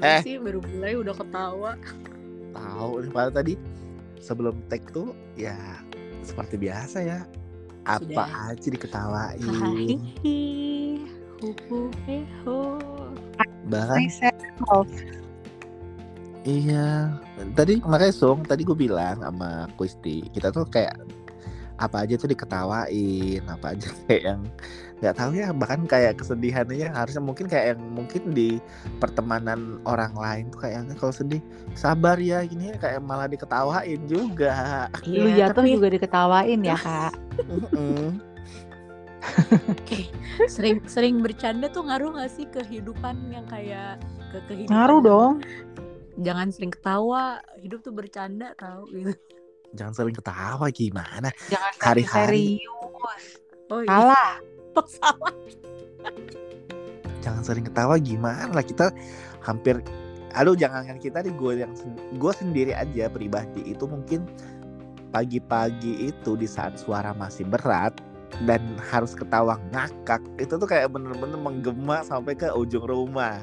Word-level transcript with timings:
Eh. 0.00 0.20
sih 0.24 0.40
baru 0.40 0.64
mulai 0.72 0.96
udah 0.96 1.12
ketawa. 1.12 1.76
Tahu 2.56 3.04
nih 3.04 3.10
padahal 3.12 3.32
tadi 3.36 3.54
sebelum 4.24 4.56
take 4.72 4.88
tuh 4.88 5.12
ya 5.36 5.54
seperti 6.24 6.56
biasa 6.56 7.04
ya. 7.04 7.20
Apa 7.84 8.08
Sudah. 8.08 8.30
aja 8.56 8.68
diketawain. 8.72 9.42
Huhu 11.42 11.80
heho. 12.08 12.80
Bahkan 13.68 14.00
iya. 16.46 17.12
Tadi 17.58 17.82
makanya 17.82 18.14
Sung, 18.14 18.46
tadi 18.46 18.62
gue 18.62 18.74
bilang 18.78 19.18
sama 19.20 19.66
Kusti, 19.74 20.24
kita 20.30 20.54
tuh 20.54 20.64
kayak 20.70 20.94
apa 21.82 22.06
aja 22.06 22.14
tuh 22.14 22.30
diketawain, 22.30 23.42
apa 23.50 23.74
aja 23.74 23.90
kayak 24.06 24.22
yang 24.22 24.42
nggak 25.02 25.18
tahu 25.18 25.30
ya 25.34 25.50
bahkan 25.50 25.82
kayak 25.82 26.14
kesedihannya 26.14 26.86
harusnya 26.86 27.18
mungkin 27.18 27.50
kayak 27.50 27.74
yang 27.74 27.82
mungkin 27.90 28.30
di 28.30 28.62
pertemanan 29.02 29.82
orang 29.82 30.14
lain 30.14 30.46
tuh 30.54 30.62
kayak 30.62 30.94
kalau 30.94 31.10
sedih 31.10 31.42
sabar 31.74 32.14
ya 32.22 32.46
gini 32.46 32.70
ya, 32.70 32.78
kayak 32.78 33.02
malah 33.02 33.26
diketawain 33.26 33.98
juga 34.06 34.86
Lu 35.02 35.26
Iya, 35.26 35.50
jatuh 35.50 35.66
tapi 35.66 35.74
juga 35.74 35.88
diketawain 35.90 36.60
ya 36.62 36.78
kak. 36.78 37.12
Mm-mm. 37.50 38.22
sering 40.46 40.82
sering 40.86 41.22
bercanda 41.22 41.70
tuh 41.70 41.86
ngaruh 41.86 42.18
gak 42.18 42.30
sih 42.30 42.46
kehidupan 42.50 43.30
yang 43.30 43.46
kayak 43.46 43.98
ke 44.30 44.38
kehidupan 44.50 44.74
Ngaruh 44.74 45.00
dong. 45.02 45.34
jangan 46.18 46.50
sering 46.50 46.70
ketawa 46.70 47.38
hidup 47.58 47.82
tuh 47.82 47.94
bercanda 47.94 48.52
tau 48.54 48.86
gitu 48.90 49.14
jangan 49.72 49.94
sering 49.94 50.14
ketawa 50.14 50.66
gimana 50.68 51.28
Jangan 51.48 51.72
Hari-hari. 51.78 52.60
serius. 52.60 53.24
oh 53.68 53.80
iya 53.82 53.90
Salah. 53.90 54.32
Oh, 54.72 54.88
salah 54.88 55.34
jangan 57.20 57.42
sering 57.44 57.68
ketawa 57.68 58.00
gimana 58.00 58.48
lah 58.50 58.64
kita 58.64 58.88
hampir 59.40 59.84
aduh 60.32 60.56
jangankan 60.56 60.96
kita 60.96 61.20
nih 61.20 61.34
gue 61.36 61.52
yang 61.60 61.72
gue 62.16 62.32
sendiri 62.32 62.72
aja 62.72 63.12
pribadi 63.12 63.62
itu 63.68 63.84
mungkin 63.84 64.24
pagi-pagi 65.12 66.08
itu 66.08 66.34
di 66.34 66.48
saat 66.48 66.80
suara 66.80 67.12
masih 67.12 67.44
berat 67.44 67.92
dan 68.48 68.64
harus 68.80 69.12
ketawa 69.12 69.60
ngakak 69.70 70.24
itu 70.40 70.56
tuh 70.56 70.64
kayak 70.64 70.88
bener-bener 70.88 71.36
menggema 71.36 72.00
sampai 72.00 72.32
ke 72.32 72.48
ujung 72.48 72.88
rumah 72.88 73.38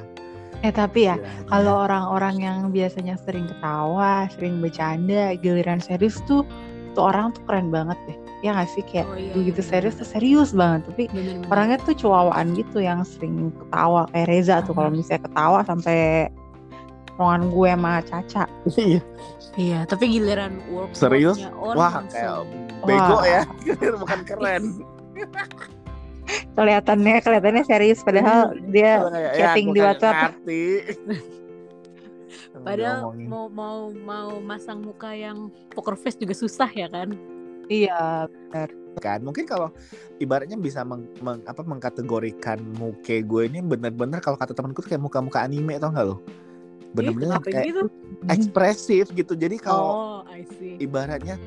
Eh 0.59 0.69
tapi 0.69 1.07
ya 1.07 1.15
Istilahnya. 1.15 1.47
kalau 1.47 1.75
orang-orang 1.81 2.35
yang 2.38 2.57
biasanya 2.69 3.15
sering 3.17 3.47
ketawa, 3.47 4.27
sering 4.29 4.59
bercanda, 4.59 5.33
giliran 5.38 5.79
serius 5.79 6.19
tuh 6.25 6.43
tuh 6.91 7.03
orang 7.05 7.31
tuh 7.31 7.39
keren 7.47 7.69
banget 7.69 7.95
deh. 8.05 8.17
Ya 8.41 8.52
gak 8.53 8.67
sih 8.69 8.83
kayak 8.83 9.05
Oh, 9.05 9.15
iya, 9.15 9.31
begitu 9.31 9.61
iya, 9.61 9.69
serius 9.69 9.93
bener. 9.93 10.02
tuh 10.02 10.09
serius 10.09 10.49
banget. 10.52 10.81
Tapi 10.85 11.03
Bener-bener. 11.07 11.47
orangnya 11.47 11.77
tuh 11.80 11.95
cuawaan 11.95 12.47
gitu 12.53 12.77
yang 12.80 12.99
sering 13.03 13.55
ketawa 13.55 14.03
kayak 14.09 14.27
Reza 14.27 14.55
tuh 14.61 14.73
kalau 14.73 14.89
misalnya 14.89 15.23
ketawa 15.23 15.59
sampai 15.63 16.27
ruangan 17.15 17.43
gue 17.47 17.69
sama 17.69 17.91
Caca. 18.02 18.43
iya 18.80 19.02
iya 19.55 19.80
tapi 19.83 20.07
giliran 20.07 20.55
work 20.71 20.95
Serius? 20.95 21.35
wah 21.52 21.91
langsung. 21.91 22.07
kayak 22.07 22.47
bego 22.87 23.15
Wah. 23.19 23.23
ya 23.27 23.41
bukan 23.99 24.19
keren 24.23 24.63
Kelihatannya 26.53 27.16
kelihatannya 27.23 27.63
serius 27.66 27.99
padahal 28.05 28.53
dia 28.69 29.02
Kalau 29.02 29.11
kayak, 29.13 29.33
chatting 29.35 29.67
gua 29.69 29.75
di 29.75 29.81
WhatsApp. 29.81 30.16
ngerti. 30.23 30.63
padahal 32.66 33.16
mau 33.25 33.47
mau 33.47 33.89
mau 33.94 34.30
masang 34.44 34.83
muka 34.83 35.15
yang 35.15 35.49
poker 35.71 35.95
face 35.95 36.20
juga 36.20 36.36
susah 36.36 36.70
ya 36.70 36.92
kan? 36.92 37.15
Iya 37.70 38.27
kan 38.99 39.21
mungkin 39.23 39.48
kalau 39.48 39.71
ibaratnya 40.20 40.59
bisa 40.59 40.83
meng, 40.83 41.08
meng- 41.23 41.45
apa 41.48 41.64
mengkategorikan 41.64 42.59
muka 42.76 43.21
gue 43.21 43.43
ini 43.48 43.64
bener-bener 43.64 44.20
kalau 44.20 44.36
kata 44.36 44.52
temanku 44.52 44.83
tuh 44.83 44.92
kayak 44.92 45.03
muka-muka 45.05 45.45
anime 45.45 45.80
tau 45.80 45.93
gak 45.93 46.05
lo? 46.05 46.17
Bener-bener 46.92 47.37
kenapa 47.37 47.48
kayak 47.48 47.65
gitu? 47.70 47.83
ekspresif 48.27 49.05
gitu. 49.14 49.33
Jadi 49.37 49.61
kalau 49.61 49.89
oh 49.93 50.20
I 50.27 50.43
see. 50.58 50.76
ibaratnya 50.82 51.37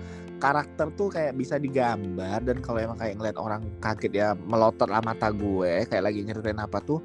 karakter 0.43 0.91
tuh 0.99 1.07
kayak 1.15 1.39
bisa 1.39 1.55
digambar 1.55 2.43
dan 2.43 2.59
kalau 2.59 2.83
emang 2.83 2.99
kayak 2.99 3.15
ngeliat 3.15 3.39
orang 3.39 3.63
kaget 3.79 4.13
ya 4.19 4.29
melotot 4.35 4.91
lah 4.91 4.99
mata 4.99 5.31
gue 5.31 5.87
kayak 5.87 6.03
lagi 6.03 6.27
nyeritain 6.27 6.59
apa 6.59 6.83
tuh. 6.83 6.99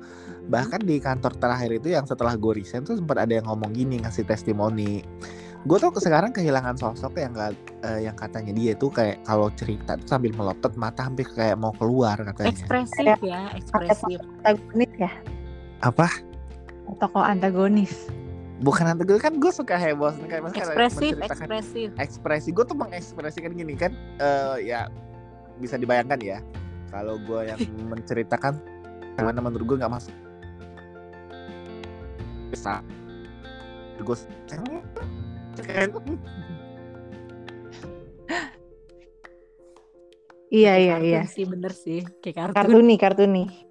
Bahkan 0.50 0.82
di 0.82 0.98
kantor 0.98 1.38
terakhir 1.38 1.78
itu 1.78 1.94
yang 1.94 2.10
setelah 2.10 2.34
gue 2.34 2.58
resign 2.58 2.82
tuh 2.82 2.98
sempat 2.98 3.22
ada 3.22 3.38
yang 3.38 3.46
ngomong 3.46 3.78
gini 3.78 4.02
ngasih 4.02 4.26
testimoni. 4.26 5.06
Gue 5.70 5.78
tuh 5.78 5.94
sekarang 6.02 6.34
kehilangan 6.34 6.82
sosok 6.82 7.22
yang 7.22 7.38
nggak 7.38 7.54
eh, 7.86 8.10
yang 8.10 8.18
katanya 8.18 8.58
dia 8.58 8.74
tuh 8.74 8.90
kayak 8.90 9.22
kalau 9.22 9.54
cerita 9.54 9.94
tuh 10.02 10.08
sambil 10.10 10.34
melotot 10.34 10.74
mata 10.74 11.06
hampir 11.06 11.30
kayak 11.30 11.62
mau 11.62 11.76
keluar 11.78 12.18
katanya. 12.18 12.50
Ekspresif 12.50 13.18
ya 13.22 13.54
ekspresif. 13.54 14.18
antagonis 14.42 14.92
ya? 14.98 15.12
Apa? 15.86 16.10
Tokoh 16.98 17.22
antagonis 17.22 18.10
bukan 18.58 18.90
nanti 18.90 19.06
gue 19.06 19.22
kan 19.22 19.38
gue 19.38 19.52
suka 19.54 19.78
heboh 19.78 20.14
kayak 20.26 20.42
misalnya 20.50 20.74
ekspresif 20.74 21.14
menceritakan 21.14 21.46
ekspresif. 21.46 21.90
ekspresi. 22.02 22.50
Gue 22.54 22.66
tuh 22.66 22.78
mengekspresikan 22.78 23.52
gini 23.54 23.74
kan 23.78 23.94
eh, 24.18 24.66
ya 24.66 24.90
bisa 25.62 25.78
dibayangkan 25.78 26.18
ya 26.22 26.40
kalau 26.90 27.22
gue 27.22 27.46
yang 27.46 27.60
menceritakan 27.94 28.58
karena 29.18 29.42
menurut 29.42 29.66
gue 29.66 29.78
nggak 29.78 29.94
masuk. 29.94 30.16
Bisa. 32.50 32.82
Gue 34.02 34.18
kan 35.58 35.90
iya 40.48 40.74
iya 40.80 40.96
iya. 41.02 41.22
sih 41.28 41.44
bener 41.44 41.74
sih 41.74 42.06
kayak 42.24 42.54
kartun, 42.54 42.56
kartuni 42.56 42.96
kartuni 42.96 43.67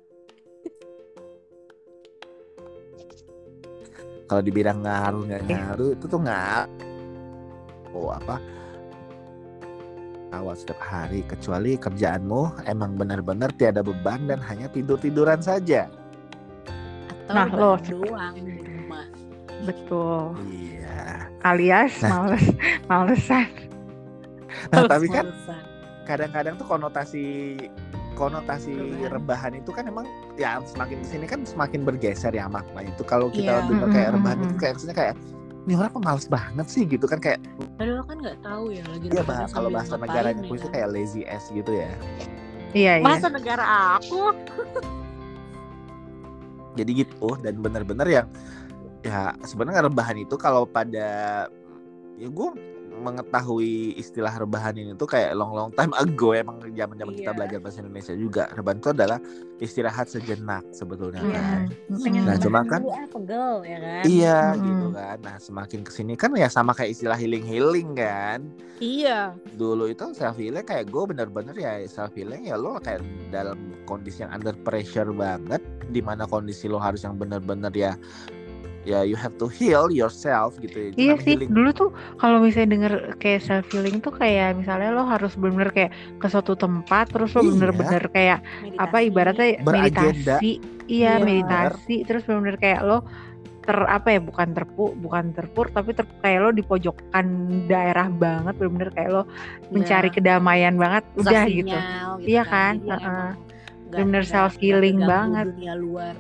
kalau 4.27 4.43
dibilang 4.43 4.83
ngaruh 4.83 5.23
nggak 5.25 5.43
ngaruh 5.47 5.91
itu 5.95 6.05
tuh 6.05 6.21
nggak 6.21 6.65
oh 7.95 8.11
apa? 8.13 8.37
Awal 10.35 10.55
setiap 10.55 10.83
hari 10.83 11.23
kecuali 11.23 11.79
kerjaanmu 11.79 12.67
emang 12.67 12.99
benar-benar 12.99 13.55
tiada 13.55 13.81
beban 13.81 14.27
dan 14.27 14.43
hanya 14.43 14.67
tidur 14.67 14.99
tiduran 14.99 15.39
saja. 15.39 15.87
Atau 17.27 17.33
Nah, 17.33 17.47
lo- 17.49 17.79
doang 17.81 18.35
di 18.37 18.59
rumah. 18.59 19.07
Betul. 19.65 20.35
Iya. 20.51 21.31
Alias 21.41 21.95
Nah. 22.03 22.11
males 22.27 22.47
malesan. 22.85 23.49
Nah 24.67 24.83
tapi 24.85 25.07
kan 25.07 25.27
kadang-kadang 26.05 26.59
tuh 26.59 26.67
konotasi 26.67 27.57
konotasi 28.17 28.73
Rebahan. 28.73 29.13
rebahan 29.13 29.53
itu 29.55 29.71
kan 29.71 29.85
emang 29.85 30.09
ya 30.35 30.57
semakin 30.65 31.05
ke 31.05 31.07
sini 31.07 31.27
kan 31.29 31.45
semakin 31.45 31.85
bergeser 31.85 32.33
ya 32.33 32.49
maknanya 32.49 32.91
itu 32.91 33.05
kalau 33.05 33.29
kita 33.29 33.61
Iya. 33.61 33.69
dengar 33.69 33.89
kayak 33.93 34.11
rebahan 34.17 34.39
itu 34.43 34.55
kayak 34.57 34.73
maksudnya 34.75 34.97
kayak 34.97 35.15
ini 35.67 35.73
orang 35.75 35.93
pemalas 35.93 36.27
banget 36.27 36.67
sih 36.67 36.83
gitu 36.83 37.05
kan 37.05 37.19
kayak 37.19 37.39
padahal 37.77 38.03
kan 38.03 38.17
nggak 38.19 38.39
tahu 38.41 38.65
ya 38.73 38.83
lagi 38.89 39.07
ya 39.07 39.21
rebahan 39.21 39.45
bah, 39.45 39.53
kalau 39.53 39.69
bahasa 39.69 39.93
ngapain 39.93 40.09
negaranya 40.09 40.43
ya 40.43 40.49
itu 40.49 40.67
kan. 40.67 40.73
kayak 40.73 40.89
lazy 40.91 41.23
ass 41.29 41.45
gitu 41.53 41.71
ya 41.71 41.91
iya 42.73 42.93
iya 42.99 43.05
masa 43.05 43.29
negara 43.29 43.65
aku 43.95 44.33
jadi 46.77 46.91
gitu 46.93 47.29
dan 47.41 47.55
bener-bener 47.59 48.09
yang 48.09 48.27
ya 49.01 49.33
sebenarnya 49.43 49.87
rebahan 49.87 50.17
itu 50.19 50.35
kalau 50.37 50.65
pada 50.65 51.47
ya 52.17 52.29
gue 52.29 52.49
mengetahui 52.99 53.95
istilah 53.95 54.33
rebahan 54.33 54.73
ini 54.73 54.93
tuh 54.93 55.07
kayak 55.07 55.33
long 55.33 55.53
long 55.53 55.71
time 55.71 55.93
ago 55.93 56.33
emang 56.33 56.61
zaman 56.67 56.97
zaman 56.97 57.15
kita 57.15 57.25
Iya. 57.27 57.37
belajar 57.37 57.59
bahasa 57.59 57.79
Indonesia 57.81 58.15
juga 58.15 58.43
rebahan 58.51 58.79
itu 58.79 58.91
adalah 58.91 59.19
istirahat 59.57 60.07
sejenak 60.07 60.63
sebetulnya 60.71 61.21
Iya. 61.21 61.37
kan 61.37 61.61
pengen 61.97 62.23
Nah, 62.25 62.37
cuma 62.37 62.61
kan- 62.63 62.85
ah, 62.85 63.07
pegel 63.07 63.55
ya 63.63 63.79
kan 63.79 64.05
iya 64.05 64.39
Mm-mm. 64.51 64.65
gitu 64.67 64.87
kan 64.91 65.17
nah 65.21 65.37
semakin 65.37 65.81
ke 65.81 65.91
sini 65.91 66.13
kan 66.15 66.31
ya 66.33 66.49
sama 66.49 66.73
kayak 66.73 66.93
istilah 66.93 67.15
healing 67.15 67.43
healing 67.43 67.89
kan 67.93 68.41
iya 68.79 69.33
dulu 69.55 69.87
itu 69.87 70.05
self 70.13 70.37
healing 70.37 70.63
kayak 70.63 70.87
gue 70.87 71.03
bener-bener 71.07 71.55
ya 71.55 71.81
self 71.85 72.13
healing 72.13 72.45
ya 72.45 72.57
lo 72.57 72.77
kayak 72.79 73.01
dalam 73.29 73.57
kondisi 73.85 74.21
yang 74.21 74.33
under 74.33 74.53
pressure 74.59 75.09
banget 75.11 75.61
di 75.87 76.01
mana 76.01 76.25
kondisi 76.25 76.67
lo 76.67 76.77
harus 76.77 77.01
yang 77.01 77.15
bener-bener 77.15 77.71
ya 77.73 77.93
ya 78.87 79.03
you 79.03 79.13
have 79.13 79.35
to 79.35 79.47
heal 79.47 79.91
yourself 79.91 80.55
gitu 80.57 80.73
ya. 80.73 80.89
Iya 80.95 81.15
sih, 81.19 81.35
healing. 81.35 81.51
dulu 81.51 81.71
tuh 81.71 81.89
kalau 82.17 82.39
misalnya 82.39 82.71
denger 82.71 82.93
kayak 83.17 83.43
self 83.43 83.67
healing 83.69 83.99
tuh 83.99 84.15
kayak 84.15 84.55
misalnya 84.55 84.89
lo 84.89 85.03
harus 85.03 85.35
bener-bener 85.35 85.71
kayak 85.71 85.91
ke 86.17 86.27
suatu 86.27 86.55
tempat 86.55 87.11
terus 87.11 87.35
lo 87.35 87.43
Iya. 87.43 87.51
bener-bener 87.53 88.05
kayak 88.09 88.39
apa 88.77 88.97
Meditasi. 88.97 89.09
ibaratnya 89.09 89.47
Beragenda. 89.61 90.07
meditasi, 90.39 90.51
iya 90.87 91.13
Iya. 91.13 91.21
meditasi 91.21 91.97
terus 92.05 92.23
bener-bener 92.23 92.57
kayak 92.57 92.81
lo 92.81 92.99
ter 93.61 93.75
apa 93.83 94.09
ya 94.09 94.21
bukan 94.23 94.55
terpu 94.55 94.95
bukan 94.95 95.35
terpur 95.35 95.67
tapi 95.67 95.91
ter, 95.91 96.07
kayak 96.17 96.39
lo 96.41 96.51
di 96.51 96.63
pojokan 96.63 97.27
daerah 97.67 98.07
banget 98.07 98.55
bener-bener 98.55 98.95
kayak 98.95 99.11
lo 99.11 99.23
mencari 99.69 100.07
Iya. 100.07 100.15
kedamaian 100.15 100.75
banget 100.77 101.03
udah 101.17 101.43
gitu. 101.45 101.75
sinyal 101.75 102.11
gitu 102.17 102.29
Iya 102.31 102.43
kan? 102.45 102.73
Jadi 102.77 102.87
Heeh. 102.87 103.03
emang 103.03 103.35
nggak- 103.83 103.99
Bener 103.99 104.07
nggak- 104.17 104.31
self-healing 104.31 104.97
nggak 104.97 105.09
keganggu 105.09 105.35
banget. 105.35 105.47
dunia 105.53 105.75
luar 105.75 106.15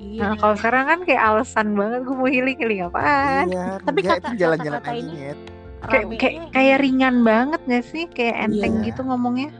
iya 0.00 0.22
Nah, 0.22 0.34
kalau 0.34 0.54
sekarang 0.54 0.84
kan 0.86 0.98
kayak 1.04 1.22
alasan 1.22 1.68
banget 1.72 2.00
gue 2.02 2.16
mau 2.16 2.26
healing 2.26 2.56
healing 2.56 2.80
apaan? 2.82 3.44
iya 3.46 3.76
Tapi 3.78 3.98
enggak, 4.00 4.16
kata- 4.16 4.24
itu 4.24 4.34
jalan-jalan 4.38 4.80
aja 4.80 4.92
ini-. 4.94 5.16
Kayak 5.80 6.06
kayak 6.14 6.34
kayak 6.50 6.76
ringan 6.78 7.16
banget 7.20 7.60
gak 7.64 7.84
sih? 7.86 8.04
Kayak 8.06 8.36
enteng 8.46 8.74
Iya. 8.78 8.86
gitu 8.86 9.00
ngomongnya. 9.02 9.50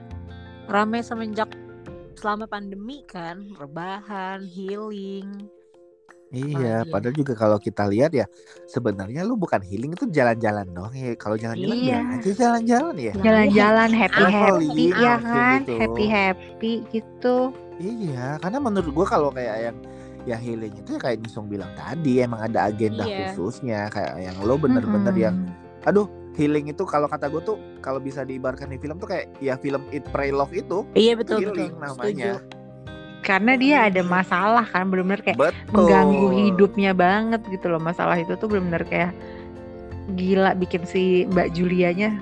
rame 0.66 1.02
semenjak 1.02 1.50
selama 2.14 2.46
pandemi 2.46 3.02
kan 3.04 3.42
rebahan 3.52 4.38
healing 4.40 5.26
Iya, 6.30 6.46
Apalagi 6.46 6.62
ya? 6.62 6.76
padahal 6.86 7.14
juga 7.16 7.32
kalau 7.34 7.58
kita 7.58 7.82
lihat 7.84 8.14
ya 8.14 8.22
sebenarnya 8.64 9.26
lu 9.26 9.34
bukan 9.34 9.58
healing 9.60 9.90
itu 9.90 10.06
jalan-jalan 10.06 10.62
doang 10.70 10.94
ya. 10.94 11.10
Kalau 11.16 11.34
jalan-jalan 11.34 11.74
Iya. 11.74 11.98
bilang 11.98 12.14
aja 12.14 12.30
jalan-jalan 12.32 12.94
ya. 12.94 13.12
Jalan-jalan 13.18 13.90
happy 13.90 14.22
happy 14.22 14.84
ya 14.94 15.14
kan, 15.18 15.58
gitu. 15.58 15.74
happy 15.76 16.04
happy 16.06 16.72
gitu. 16.88 17.36
Iya, 17.76 18.38
karena 18.38 18.58
menurut 18.60 18.90
gua 18.92 19.06
kalau 19.08 19.34
kayak 19.34 19.56
yang 19.58 19.76
ya 20.22 20.36
healing 20.36 20.74
itu 20.74 20.90
ya 20.90 21.00
kayak 21.00 21.18
Nisung 21.20 21.46
bilang 21.46 21.72
tadi 21.74 22.20
emang 22.20 22.40
ada 22.42 22.66
agenda 22.66 23.02
Iya. 23.02 23.32
khususnya 23.32 23.88
kayak 23.88 24.20
yang 24.20 24.36
lo 24.40 24.54
bener-bener 24.54 25.14
yang 25.14 25.36
Mm-mm. 25.38 25.86
aduh 25.86 26.06
healing 26.32 26.68
itu 26.68 26.84
kalau 26.84 27.04
kata 27.04 27.26
gue 27.26 27.42
tuh 27.42 27.56
kalau 27.80 27.98
bisa 27.98 28.20
diibaratkan 28.20 28.68
di 28.68 28.76
film 28.76 28.96
tuh 28.96 29.08
kayak 29.08 29.32
ya 29.38 29.56
film 29.56 29.80
It 29.90 30.04
Pray 30.08 30.28
Love 30.28 30.52
itu 30.52 30.84
iya 30.92 31.12
betul 31.14 31.40
healing 31.40 31.72
betul 31.72 31.84
namanya. 31.96 32.32
karena 33.20 33.52
dia 33.54 33.76
ada 33.84 34.00
masalah 34.00 34.64
kan 34.64 34.88
bener-bener 34.88 35.20
kayak 35.20 35.36
Betul. 35.36 35.72
mengganggu 35.74 36.26
hidupnya 36.32 36.92
banget 36.92 37.40
gitu 37.46 37.68
loh 37.68 37.76
masalah 37.76 38.16
itu 38.16 38.32
tuh 38.34 38.48
bener-bener 38.48 38.80
kayak 38.82 39.12
gila 40.10 40.52
bikin 40.54 40.84
si 40.84 41.24
Mbak 41.26 41.52
Julianya 41.52 42.16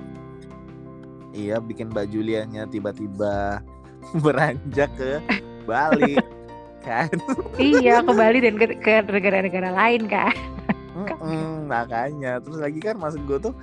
Iya, 1.30 1.62
bikin 1.62 1.92
Mbak 1.92 2.10
Julianya 2.10 2.66
tiba-tiba 2.66 3.62
beranjak 4.24 4.90
ke 4.94 5.22
Bali 5.62 6.18
kan. 6.88 7.08
iya 7.60 8.00
ke 8.00 8.12
Bali 8.12 8.40
dan 8.40 8.56
ke, 8.56 8.66
ke 8.80 8.92
negara-negara 9.04 9.68
lain 9.70 10.08
kan? 10.08 10.32
Mm-mm, 10.96 11.68
makanya. 11.68 12.40
Terus 12.40 12.58
lagi 12.58 12.80
kan 12.80 12.96
maksud 12.96 13.22
gue 13.22 13.38
tuh 13.38 13.54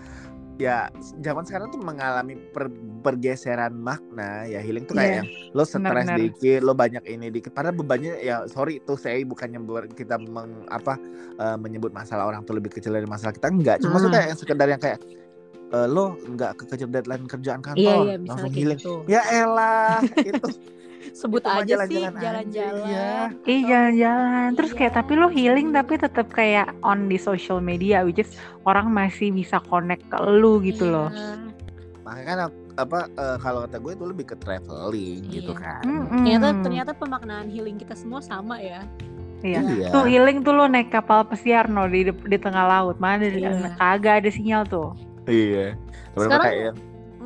ya 0.55 0.87
zaman 1.19 1.43
sekarang 1.43 1.67
tuh 1.67 1.83
mengalami 1.83 2.39
per- 2.55 2.71
pergeseran 3.03 3.75
makna 3.75 4.47
ya 4.47 4.63
healing 4.63 4.87
tuh 4.87 4.95
kayak 4.95 5.03
Iya, 5.03 5.17
yang 5.19 5.27
lo 5.51 5.63
stres 5.67 6.07
dikit 6.15 6.61
lo 6.63 6.71
banyak 6.71 7.03
ini 7.03 7.27
dikit. 7.27 7.51
Padahal 7.51 7.75
bebannya 7.75 8.23
ya 8.23 8.47
sorry 8.47 8.79
tuh 8.79 8.95
saya 8.95 9.19
bukannya 9.21 9.59
kita 9.91 10.15
meng, 10.15 10.63
apa 10.71 10.95
eh, 11.35 11.57
menyebut 11.59 11.91
masalah 11.91 12.23
orang 12.25 12.47
tuh 12.47 12.55
lebih 12.55 12.71
kecil 12.71 12.95
dari 12.95 13.03
masalah 13.03 13.35
kita 13.35 13.51
enggak. 13.51 13.83
Cuma 13.83 13.99
Hmm. 13.99 14.07
sudah 14.07 14.21
yang 14.23 14.37
sekedar 14.39 14.67
yang 14.69 14.79
kayak 14.79 14.99
eh, 15.75 15.87
lo 15.91 16.15
nggak 16.23 16.63
kekejar 16.63 16.87
deadline 16.87 17.27
kerjaan 17.27 17.59
kantor 17.59 17.83
iya 17.83 17.95
iya 17.99 18.15
misalnya 18.15 18.31
langsung 18.31 18.47
kayak 18.47 18.63
healing. 18.63 18.79
gitu. 18.79 18.93
Ya 19.11 19.21
elah 19.27 19.99
itu 20.31 20.47
sebut 21.11 21.39
Itu 21.39 21.49
aja 21.51 21.61
sih 21.85 22.01
jalan-jalan 22.01 22.11
aja, 22.11 22.21
jalan-jalan 22.23 22.87
iya. 22.87 23.09
Jalan-jalan 23.61 24.49
Terus 24.53 24.71
kayak 24.71 24.83
Iya. 24.87 24.97
tapi 24.97 25.11
lo 25.13 25.27
healing 25.27 25.67
tapi 25.69 25.93
tetap 25.95 26.27
kayak 26.29 26.73
on 26.81 27.05
di 27.05 27.17
social 27.17 27.59
media 27.59 28.01
Which 28.01 28.17
is 28.17 28.31
orang 28.63 28.89
masih 28.89 29.29
bisa 29.29 29.59
connect 29.61 30.07
ke 30.07 30.17
lu 30.17 30.57
gitu 30.59 30.85
loh 30.85 31.09
Iya. 31.09 31.51
makanya 32.01 32.25
kan 32.27 32.37
apa 32.75 32.99
eh, 33.09 33.37
kalau 33.39 33.63
kata 33.63 33.77
gue 33.77 33.91
itu 33.91 34.05
lebih 34.05 34.25
ke 34.27 34.35
traveling 34.37 35.21
gitu 35.27 35.51
Iya. 35.51 35.59
kan 35.59 35.83
Mm-mm. 35.83 36.09
ternyata 36.15 36.47
ternyata 36.61 36.91
pemaknaan 36.93 37.47
healing 37.47 37.75
kita 37.75 37.93
semua 37.93 38.19
sama 38.19 38.57
ya 38.57 38.85
Iya. 39.41 39.61
Iya. 39.61 39.87
Tuh 39.91 40.03
healing 40.03 40.41
tuh 40.41 40.53
lo 40.53 40.65
naik 40.65 40.89
kapal 40.89 41.21
pesiar 41.21 41.67
no 41.67 41.85
di 41.85 42.01
di 42.07 42.37
tengah 42.39 42.65
laut 42.67 42.97
mana 42.97 43.21
Iya. 43.21 43.73
kagak 43.75 44.21
ada 44.21 44.29
sinyal 44.29 44.65
tuh. 44.65 44.97
iya 45.25 45.77
Sekarang- 46.15 46.45
kayak 46.45 46.73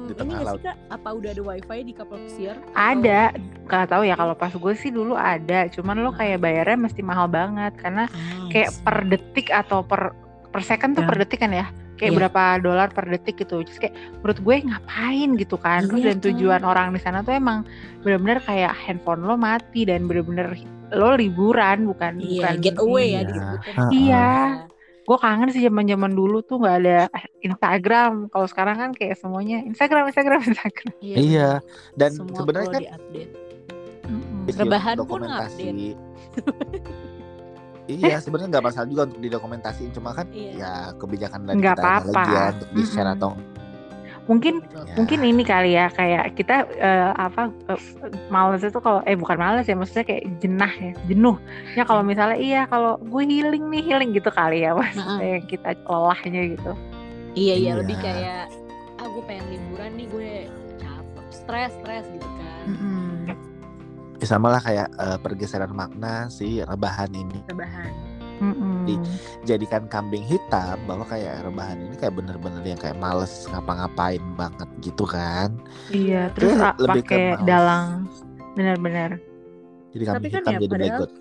Di 0.09 0.13
ini 0.13 0.19
tengah 0.19 0.35
nggak 0.35 0.47
laut. 0.47 0.55
sih 0.55 0.65
kak 0.65 0.77
apa 0.89 1.09
udah 1.11 1.29
ada 1.29 1.41
wifi 1.43 1.79
di 1.81 1.93
kapal 1.93 2.17
pesiar 2.19 2.55
Atau- 2.57 2.75
Ada, 2.75 3.21
nggak 3.63 3.85
tahu 3.87 4.03
ya 4.03 4.15
kalau 4.15 4.35
pas 4.35 4.51
gue 4.51 4.73
sih 4.75 4.89
dulu 4.89 5.13
ada, 5.13 5.59
cuman 5.67 5.95
lo 5.99 6.11
kayak 6.11 6.37
bayarnya 6.39 6.77
mesti 6.79 7.01
mahal 7.01 7.27
banget 7.27 7.73
karena 7.75 8.03
Ah, 8.05 8.49
kayak 8.49 8.69
per 8.81 8.97
detik 9.05 9.47
atau 9.47 9.79
per 9.81 10.11
per 10.49 10.61
second 10.61 10.91
tuh 10.91 11.03
Ya. 11.03 11.07
per 11.07 11.17
detik 11.19 11.39
kan 11.39 11.51
ya. 11.51 11.67
Kayak 11.93 12.09
Iya. 12.09 12.17
berapa 12.17 12.43
dolar 12.59 12.87
per 12.89 13.05
detik 13.07 13.35
gitu. 13.37 13.59
Terus 13.61 13.77
kayak 13.77 13.93
menurut 14.17 14.39
gue 14.39 14.55
ngapain 14.63 15.29
gitu 15.35 15.55
kan. 15.55 15.83
Terus 15.83 15.99
Iya 15.99 16.07
dan 16.07 16.17
kan. 16.17 16.25
tujuan 16.25 16.61
orang 16.63 16.87
di 16.89 16.99
sana 16.99 17.21
tuh 17.21 17.33
emang 17.33 17.67
bener-bener 17.99 18.39
kayak 18.39 18.73
handphone 18.79 19.21
lo 19.21 19.35
mati 19.35 19.83
dan 19.83 20.03
bener-bener 20.03 20.55
lo 20.89 21.13
liburan 21.13 21.85
bukan 21.85 22.17
Iya, 22.17 22.49
bukan 22.49 22.55
getaway 22.61 23.05
ya 23.05 23.13
Iya. 23.13 23.21
disebutnya. 23.21 23.75
Iya. 23.91 24.29
Gue 25.09 25.17
kangen 25.17 25.49
sih 25.49 25.65
zaman 25.65 25.89
zaman 25.89 26.13
dulu 26.13 26.45
tuh 26.45 26.61
nggak 26.61 26.75
ada 26.85 27.09
Instagram 27.41 28.29
kalau 28.29 28.45
sekarang 28.45 28.77
kan 28.77 28.89
kayak 28.93 29.17
semuanya 29.17 29.65
Instagram 29.65 30.05
Instagram 30.05 30.45
Instagram 30.45 30.93
Iya, 31.01 31.65
dan 31.97 32.13
Semua 32.13 32.37
sebenarnya 32.37 32.69
kan 32.69 32.83
Rebahan 34.49 34.97
pun 34.97 35.21
dokumentasi. 35.21 35.93
iya, 37.89 38.17
sebenarnya 38.17 38.57
nggak 38.57 38.65
masalah 38.65 38.87
juga 38.89 39.01
untuk 39.05 39.21
didokumentasiin, 39.21 39.89
cuma 39.93 40.13
kan 40.13 40.25
Iya. 40.29 40.53
ya 40.57 40.71
kebijakan 40.97 41.39
dari 41.45 41.57
Nggak 41.57 41.77
kita 41.77 41.85
apa-apa. 41.85 42.09
lagi 42.13 42.29
ya 42.29 42.45
untuk 42.53 42.69
di 42.69 42.83
share 42.85 43.05
Mm-mm. 43.05 43.17
atau 43.17 43.29
mungkin 44.29 44.61
ya. 44.61 44.93
mungkin 44.93 45.19
ini 45.25 45.41
kali 45.41 45.73
ya 45.73 45.89
kayak 45.89 46.37
kita 46.37 46.61
eh, 46.77 47.11
apa 47.17 47.49
eh, 47.65 47.81
males 48.29 48.61
itu 48.61 48.77
kalau 48.77 49.01
eh 49.03 49.17
bukan 49.17 49.35
males 49.35 49.65
ya 49.65 49.73
maksudnya 49.73 50.05
kayak 50.05 50.23
jenah 50.37 50.69
ya 50.69 50.93
jenuh. 51.09 51.35
Ya 51.73 51.81
kalau 51.81 52.05
misalnya 52.05 52.37
iya 52.37 52.61
kalau 52.63 53.01
gue 53.01 53.23
healing 53.25 53.65
nih 53.67 53.81
healing 53.83 54.13
gitu 54.13 54.29
kali 54.29 54.61
ya 54.61 54.77
maksudnya 54.77 55.41
kita 55.43 55.73
lelahnya 55.81 56.41
gitu. 56.53 56.71
Iya 57.33 57.53
iya 57.55 57.71
Iya. 57.73 57.73
lebih 57.81 57.97
kayak 57.97 58.43
ah 58.95 59.07
gue 59.07 59.23
pengen 59.25 59.45
liburan 59.49 59.91
nih 59.97 60.07
gue 60.07 60.31
capek 60.77 61.25
stres 61.31 61.71
stres 61.75 62.05
gitu 62.07 62.29
kan. 62.29 62.65
ya 64.19 64.27
sama 64.27 64.51
lah 64.51 64.61
kayak 64.61 64.87
eh, 64.93 65.17
pergeseran 65.17 65.73
makna 65.73 66.29
si 66.29 66.61
rebahan 66.61 67.09
ini. 67.09 67.39
Rebahan. 67.49 67.91
Di- 68.39 68.68
jadikan 69.43 69.85
kambing 69.91 70.23
hitam 70.23 70.79
bahwa 70.87 71.03
kayak 71.05 71.43
rebahan 71.43 71.77
ini 71.83 71.95
kayak 71.99 72.15
bener-bener 72.15 72.63
yang 72.63 72.79
kayak 72.79 72.95
males 72.97 73.45
ngapa-ngapain 73.51 74.23
banget 74.39 74.69
gitu 74.79 75.03
kan. 75.03 75.53
Iya 75.91 76.31
terus 76.33 76.55
ah, 76.57 76.73
lebih 76.79 77.03
pakai 77.03 77.37
dalang. 77.43 78.07
Benar-benar 78.55 79.19
jadi 79.93 80.03
Tapi 80.05 80.13
kambing 80.13 80.31
kan 80.31 80.41
hitam 80.41 80.53
ya, 80.53 80.59
jadi 80.59 80.69
padahal- 80.73 80.99
begot 81.01 81.11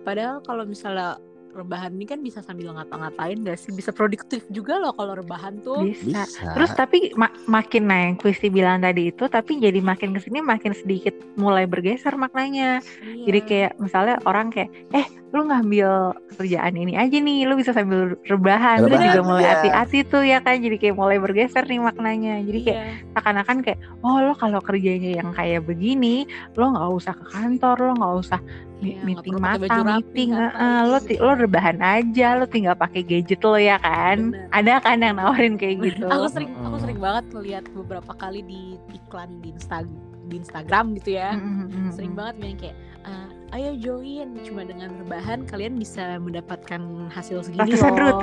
Padahal 0.00 0.36
kalau 0.40 0.64
misalnya 0.64 1.20
rebahan 1.50 1.90
ini 1.92 2.04
kan 2.04 2.20
bisa 2.20 2.40
sambil 2.40 2.70
ngapa-ngapain 2.70 3.38
gak 3.42 3.58
sih? 3.58 3.70
Bisa 3.70 3.90
produktif 3.90 4.46
juga 4.48 4.78
loh 4.78 4.92
kalau 4.92 5.14
rebahan 5.14 5.58
tuh. 5.60 5.82
bisa 5.82 6.24
bisa 6.24 6.54
Terus 6.54 6.70
tapi 6.72 6.98
ma- 7.14 7.32
makin 7.44 7.84
nah 7.84 8.00
yang 8.06 8.16
Kristi 8.16 8.48
bilang 8.48 8.80
tadi 8.80 9.10
itu 9.10 9.26
tapi 9.26 9.58
jadi 9.58 9.78
makin 9.78 10.14
ke 10.14 10.20
sini 10.20 10.38
makin 10.40 10.72
sedikit 10.72 11.12
mulai 11.34 11.66
bergeser 11.66 12.14
maknanya. 12.14 12.78
Iya. 13.02 13.24
Jadi 13.26 13.40
kayak 13.42 13.72
misalnya 13.78 14.16
orang 14.24 14.48
kayak 14.48 14.70
eh 14.92 15.04
lu 15.30 15.46
ngambil 15.46 16.10
kerjaan 16.34 16.74
ini 16.74 16.98
aja 16.98 17.14
nih 17.14 17.46
lu 17.46 17.54
bisa 17.54 17.70
sambil 17.70 18.18
rebahan 18.26 18.82
Rebahan, 18.82 19.14
juga 19.14 19.20
mulai 19.22 19.44
iya. 19.46 19.52
hati-hati 19.54 19.98
tuh 20.02 20.26
ya 20.26 20.42
kan 20.42 20.58
jadi 20.58 20.74
kayak 20.74 20.96
mulai 20.98 21.22
bergeser 21.22 21.62
nih 21.66 21.78
maknanya. 21.78 22.42
Jadi 22.42 22.58
kayak 22.66 22.78
Iya. 22.80 22.94
seakan-akan 23.14 23.56
kayak 23.62 23.78
oh 24.02 24.18
lo 24.18 24.34
kalau 24.34 24.58
kerjanya 24.58 25.22
yang 25.22 25.30
kayak 25.30 25.62
begini 25.62 26.26
lo 26.54 26.74
nggak 26.74 26.90
usah 26.90 27.14
ke 27.14 27.24
kantor 27.30 27.76
lo 27.78 27.92
nggak 27.94 28.14
usah 28.18 28.40
Iya, 28.80 29.00
meeting 29.02 29.34
pakai 29.34 29.44
mata 29.46 29.60
baju 29.60 29.80
rapi, 29.82 29.92
meeting 29.92 30.28
ngapain 30.32 30.56
eh, 30.56 30.82
lo 30.82 30.98
ti- 30.98 31.20
lo 31.20 31.32
rebahan 31.34 31.78
aja 31.78 32.28
lo 32.34 32.44
tinggal 32.44 32.74
pakai 32.74 33.00
gadget 33.00 33.40
lo 33.40 33.54
ya 33.54 33.76
kan 33.76 34.32
Bener. 34.32 34.48
ada 34.50 34.74
kan 34.78 34.96
yang 34.98 35.14
nawarin 35.14 35.54
kayak 35.54 35.76
gitu 35.82 36.04
aku 36.06 36.26
sering 36.26 36.50
aku 36.54 36.64
Mm-mm. 36.66 36.80
sering 36.80 36.98
banget 36.98 37.24
ngeliat 37.30 37.64
beberapa 37.70 38.12
kali 38.14 38.40
di 38.40 38.62
iklan 38.90 39.38
di 39.38 39.52
Insta 39.52 39.84
di 40.22 40.38
Instagram 40.38 40.94
gitu 40.94 41.10
ya. 41.12 41.34
Mm-mm, 41.34 41.90
Sering 41.90 42.14
banget 42.14 42.34
bilang 42.38 42.56
kayak 42.56 42.76
"Eh, 43.02 43.26
ayo 43.50 43.70
join 43.76 44.28
cuma 44.40 44.62
dengan 44.62 44.94
rebahan 44.96 45.42
kalian 45.42 45.74
bisa 45.74 46.16
mendapatkan 46.16 46.78
hasil 47.10 47.42
segini 47.42 47.74
Ratusan 47.74 47.92
loh. 47.98 48.22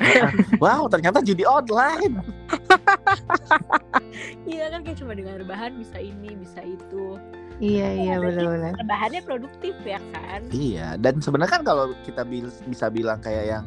wow 0.64 0.84
ternyata 0.86 1.22
judi 1.22 1.42
online 1.42 2.18
Iya 4.42 4.70
kan 4.70 4.80
kayak 4.82 4.98
cuma 4.98 5.12
dengan 5.12 5.38
rebahan 5.38 5.76
bisa 5.76 5.96
ini 5.96 6.34
bisa 6.34 6.60
itu. 6.60 7.14
Iya 7.60 7.88
iya 7.92 8.14
benar-benar 8.20 8.76
Rebahannya 8.76 9.20
produktif 9.24 9.74
ya 9.82 10.00
kan. 10.12 10.40
Iya, 10.52 11.00
dan 11.00 11.18
sebenarnya 11.24 11.52
kan 11.60 11.64
kalau 11.64 11.92
kita 12.04 12.22
bisa 12.68 12.86
bilang 12.92 13.18
kayak 13.24 13.44
yang 13.48 13.64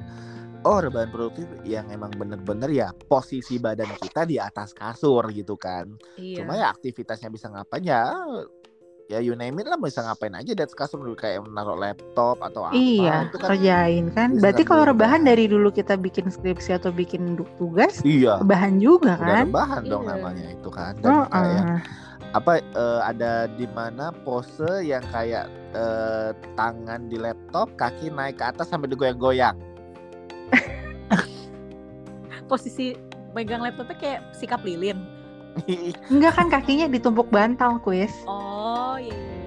oh 0.68 0.78
rebahan 0.84 1.10
produktif 1.10 1.48
yang 1.64 1.88
emang 1.90 2.12
bener-bener 2.14 2.70
ya 2.70 2.88
posisi 3.08 3.58
badan 3.58 3.90
kita 3.96 4.28
di 4.28 4.38
atas 4.38 4.76
kasur 4.76 5.26
gitu 5.32 5.56
kan. 5.56 5.90
Iya. 6.20 6.44
Cuma 6.44 6.60
ya 6.60 6.70
aktivitasnya 6.72 7.30
bisa 7.32 7.48
ngapain 7.50 7.84
ya 7.86 8.12
ya 9.10 9.18
you 9.18 9.34
name 9.34 9.58
it 9.58 9.66
lah 9.66 9.74
bisa 9.82 10.06
ngapain 10.06 10.38
aja 10.38 10.54
di 10.54 10.62
atas 10.62 10.78
kasur 10.78 11.02
kayak 11.18 11.42
menaruh 11.42 11.74
laptop 11.74 12.38
atau 12.46 12.70
apa 12.70 12.78
Iya, 12.78 13.26
itu 13.26 13.38
kan 13.42 13.50
kerjain 13.58 14.06
kan. 14.14 14.30
Berarti 14.38 14.62
kalau 14.62 14.86
rebahan 14.86 15.26
rebahan. 15.26 15.30
dari 15.34 15.46
dulu 15.50 15.74
kita 15.74 15.98
bikin 15.98 16.30
skripsi 16.30 16.78
atau 16.78 16.94
bikin 16.94 17.34
tugas, 17.58 18.06
iya 18.06 18.38
rebahan 18.38 18.78
juga 18.78 19.18
udah 19.18 19.50
kan? 19.50 19.84
dong 19.90 20.06
Iya. 20.06 20.14
namanya 20.14 20.46
itu 20.54 20.70
kan 20.70 20.94
dan 21.02 21.26
Heeh. 21.26 21.26
kayak 21.34 21.66
apa 22.34 22.62
eh, 22.62 23.02
ada 23.02 23.50
di 23.50 23.66
mana 23.74 24.14
pose 24.26 24.86
yang 24.86 25.02
kayak 25.10 25.50
eh, 25.74 26.30
tangan 26.54 27.10
di 27.10 27.18
laptop 27.18 27.74
kaki 27.74 28.14
naik 28.14 28.38
ke 28.38 28.46
atas 28.46 28.70
sampai 28.70 28.90
digoyang-goyang 28.90 29.58
Posisi 32.52 32.94
megang 33.34 33.62
laptopnya 33.62 33.98
kayak 33.98 34.22
sikap 34.34 34.66
lilin. 34.66 34.98
Enggak 36.14 36.34
kan 36.34 36.48
kakinya 36.50 36.90
ditumpuk 36.90 37.30
bantal 37.30 37.78
kuis. 37.82 38.14
Oh 38.26 38.98
iya, 38.98 39.14
iya, 39.14 39.14
iya. 39.14 39.39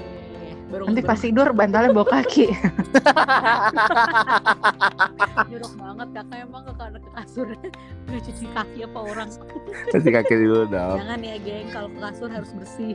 Baru 0.73 0.89
Nanti 0.89 1.05
pas 1.05 1.21
tidur 1.21 1.53
bantalnya 1.53 1.93
bawa 1.93 2.09
kaki. 2.11 2.49
jorok 5.45 5.73
banget 5.77 6.09
kakak 6.15 6.39
emang 6.43 6.63
ke 6.65 6.73
ke 6.73 7.11
kasur 7.13 7.47
nggak 8.09 8.23
cuci 8.23 8.45
kaki 8.51 8.79
apa 8.83 8.99
orang 9.01 9.29
Cuci 9.93 10.09
kaki 10.11 10.35
dulu 10.39 10.65
dong 10.67 10.97
jangan 10.99 11.21
ya 11.21 11.37
geng 11.39 11.67
kalau 11.69 11.89
ke 11.89 11.99
kasur 12.01 12.29
harus 12.29 12.51
bersih 12.53 12.95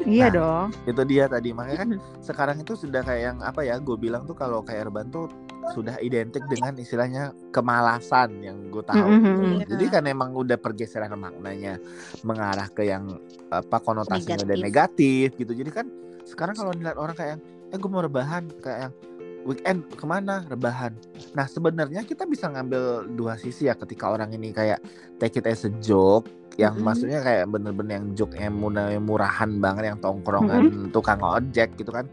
Iya 0.00 0.30
Nah. 0.30 0.32
dong. 0.32 0.66
itu 0.84 1.02
dia 1.04 1.24
tadi 1.26 1.50
makanya 1.50 1.78
kan 1.80 1.90
sekarang 2.18 2.56
itu 2.56 2.72
sudah 2.74 3.02
kayak 3.02 3.22
yang 3.24 3.38
apa 3.40 3.60
ya 3.60 3.76
gue 3.76 3.94
bilang 3.94 4.24
tuh 4.24 4.32
kalau 4.32 4.62
kayak 4.62 4.88
rebahan 4.88 5.10
tuh 5.10 5.26
sudah 5.70 5.98
identik 6.00 6.42
dengan 6.48 6.74
istilahnya 6.74 7.30
kemalasan 7.50 8.40
yang 8.40 8.56
gue 8.68 8.80
tahu 8.80 8.98
gitu. 9.10 9.42
Iya. 9.52 9.66
jadi 9.68 9.84
kan 9.90 10.04
emang 10.06 10.30
udah 10.32 10.56
pergeseran 10.56 11.12
maknanya 11.12 11.78
mengarah 12.22 12.66
ke 12.68 12.82
yang 12.84 13.10
apa 13.48 13.78
konotasinya 13.78 14.38
udah 14.40 14.56
Negatif. 14.56 14.64
negatif 14.64 15.28
gitu 15.36 15.52
jadi 15.56 15.70
kan 15.72 15.86
sekarang 16.32 16.56
kalau 16.56 16.72
dilihat 16.72 16.96
orang 16.96 17.12
kayak 17.12 17.30
yang 17.36 17.42
eh 17.68 17.78
gue 17.78 17.90
mau 17.92 18.00
rebahan 18.00 18.48
kayak 18.60 18.78
yang 18.88 18.94
weekend 19.42 19.84
ke 19.90 20.04
mana? 20.06 20.46
Rebahan. 20.48 20.94
Nah 21.34 21.44
sebenarnya 21.44 22.06
kita 22.06 22.24
bisa 22.24 22.48
ngambil 22.48 23.10
dua 23.12 23.36
sisi 23.36 23.68
ya 23.68 23.74
ketika 23.74 24.08
orang 24.08 24.32
ini 24.32 24.54
kayak 24.54 24.80
take 25.18 25.36
it 25.36 25.44
as 25.44 25.66
a 25.66 25.72
joke 25.82 26.30
yang 26.56 26.76
Mhm. 26.78 26.84
maksudnya 26.84 27.20
kayak 27.20 27.48
bener-bener 27.48 28.00
yang 28.00 28.06
joke 28.14 28.36
yang 28.36 28.54
murah- 28.54 28.96
murahan 29.02 29.50
banget 29.58 29.92
yang 29.92 29.98
tongkrongan 30.00 30.88
tukang 30.94 31.20
ojek 31.20 31.74
gitu 31.76 31.90
kan. 31.90 32.06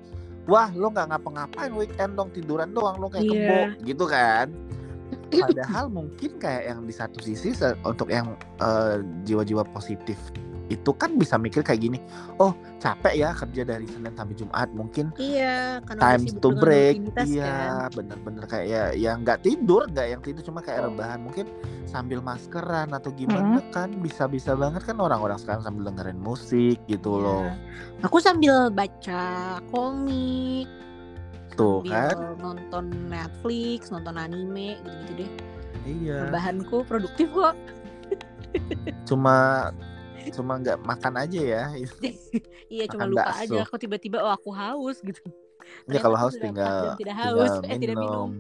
Wah 0.50 0.74
lo 0.74 0.90
nggak 0.90 1.14
ngapa-ngapain 1.14 1.72
weekend 1.78 2.18
dong 2.18 2.34
tiduran 2.34 2.74
doang 2.74 2.98
lo 2.98 3.08
kayak 3.08 3.24
Iya. 3.24 3.34
kebo 3.36 3.60
gitu 3.86 4.06
kan. 4.10 4.48
Padahal 5.46 5.86
mungkin 5.94 6.42
kayak 6.42 6.64
yang 6.74 6.80
di 6.86 6.94
satu 6.94 7.22
sisi 7.22 7.54
untuk 7.86 8.10
yang 8.10 8.34
eh, 8.58 9.06
jiwa-jiwa 9.24 9.62
positif 9.70 10.18
itu 10.70 10.92
kan 10.94 11.14
bisa 11.14 11.36
mikir 11.36 11.60
kayak 11.60 11.82
gini 11.82 11.98
oh 12.38 12.54
capek 12.78 13.14
ya 13.18 13.30
kerja 13.34 13.62
dari 13.64 13.84
Senin 13.84 14.14
sampai 14.14 14.34
Jumat 14.34 14.70
mungkin 14.72 15.10
Iya, 15.18 15.82
karena 15.82 16.00
time 16.00 16.24
to 16.36 16.50
break 16.54 16.96
rutinitas, 17.04 17.18
kan. 17.20 17.28
iya 17.28 17.58
bener-bener 17.90 18.44
kayak 18.46 18.66
ya 18.66 18.84
yang 18.94 19.18
nggak 19.20 19.42
tidur 19.42 19.84
nggak 19.86 20.08
yang 20.08 20.22
tidur 20.22 20.42
cuma 20.42 20.60
Oh. 20.60 20.64
kayak 20.64 20.82
rebahan 20.86 21.20
mungkin 21.20 21.46
sambil 21.84 22.20
maskeran 22.20 22.90
atau 22.90 23.10
gimana 23.10 23.60
kan 23.70 23.90
bisa-bisa 23.96 24.54
banget 24.54 24.84
kan 24.84 24.98
orang-orang 24.98 25.36
sekarang 25.36 25.62
sambil 25.62 25.90
dengerin 25.90 26.18
musik 26.18 26.78
gitu 26.86 27.18
Iya. 27.18 27.24
loh 27.26 27.46
Aku 28.00 28.18
sambil 28.18 28.70
baca 28.70 29.24
komik, 29.68 30.70
Tuh, 31.54 31.82
sambil 31.82 31.92
kan? 31.92 32.16
nonton 32.38 32.86
Netflix, 33.08 33.90
nonton 33.90 34.16
anime 34.16 34.78
gitu-gitu 34.80 35.14
deh. 35.18 35.32
iya 35.84 36.30
Bahanku 36.30 36.86
produktif 36.86 37.28
kok. 37.30 37.58
cuma 39.10 39.70
cuma 40.36 40.60
nggak 40.60 40.78
makan 40.84 41.14
aja 41.20 41.40
ya 41.42 41.64
Iya, 42.74 42.86
cuma 42.92 43.10
lupa 43.10 43.34
bakso. 43.34 43.42
aja 43.50 43.60
aku 43.66 43.76
tiba-tiba 43.82 44.22
oh 44.22 44.30
aku 44.30 44.54
haus 44.54 45.02
gitu. 45.02 45.22
ya 45.90 46.00
kalau 46.00 46.18
haus 46.18 46.38
tinggal 46.38 46.94
tidak 47.02 47.18
haus, 47.18 47.60
tinggal 47.60 47.74
eh 47.74 47.78
tidak 47.82 47.96
minum. 47.98 48.32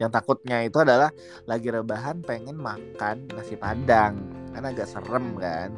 yang 0.00 0.10
takutnya 0.10 0.64
itu 0.64 0.78
adalah 0.80 1.10
lagi 1.44 1.68
rebahan 1.68 2.22
pengen 2.24 2.56
makan 2.56 3.28
nasi 3.36 3.58
padang 3.58 4.18
kan 4.56 4.62
agak 4.64 4.88
serem 4.88 5.36
kan 5.36 5.70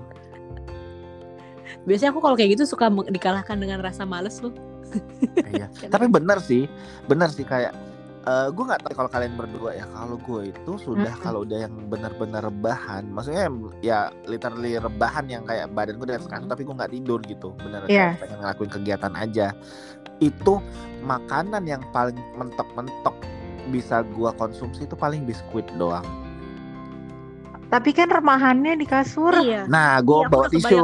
Biasanya 1.87 2.11
aku 2.11 2.19
kalau 2.19 2.35
kayak 2.35 2.59
gitu 2.59 2.67
suka 2.67 2.91
dikalahkan 2.91 3.55
dengan 3.55 3.79
rasa 3.79 4.03
males 4.03 4.43
loh. 4.43 4.51
iya 5.55 5.71
tapi 5.95 6.11
benar 6.11 6.43
sih 6.43 6.67
benar 7.07 7.31
sih 7.31 7.47
kayak 7.47 7.71
eh 8.21 8.49
gue 8.49 8.61
nggak 8.63 8.81
tahu 8.83 8.93
kalau 8.95 9.09
kalian 9.09 9.33
berdua 9.33 9.71
ya 9.73 9.89
kalau 9.91 10.21
gue 10.21 10.41
itu 10.49 10.73
sudah 10.79 11.09
Mm-mm. 11.09 11.25
kalau 11.25 11.41
udah 11.41 11.59
yang 11.59 11.75
benar-benar 11.87 12.45
rebahan 12.45 13.09
maksudnya 13.09 13.49
ya 13.81 13.99
literally 14.25 14.77
rebahan 14.77 15.25
yang 15.25 15.41
kayak 15.43 15.73
badan 15.73 15.97
gue 15.97 16.05
dari 16.07 16.21
sekarang 16.21 16.45
tapi 16.45 16.63
gue 16.63 16.75
nggak 16.75 16.93
tidur 16.93 17.19
gitu 17.23 17.57
bener 17.57 17.81
Iya. 17.83 18.13
kayak 18.13 18.21
pengen 18.21 18.39
ngelakuin 18.39 18.71
kegiatan 18.71 19.13
aja 19.15 19.47
itu 20.19 20.55
makanan 21.01 21.65
yang 21.65 21.81
paling 21.91 22.17
mentok-mentok 22.35 23.17
bisa 23.69 24.05
gua 24.11 24.35
konsumsi 24.35 24.83
itu 24.83 24.93
paling 24.95 25.25
biskuit 25.25 25.65
doang 25.75 26.05
Tapi 27.71 27.95
kan 27.95 28.11
remahannya 28.11 28.75
di 28.75 28.83
kasur. 28.83 29.31
Iya. 29.33 29.65
nah 29.65 29.97
gue 29.99 30.19
Iya, 30.19 30.29
bawa 30.29 30.47
tisu 30.51 30.77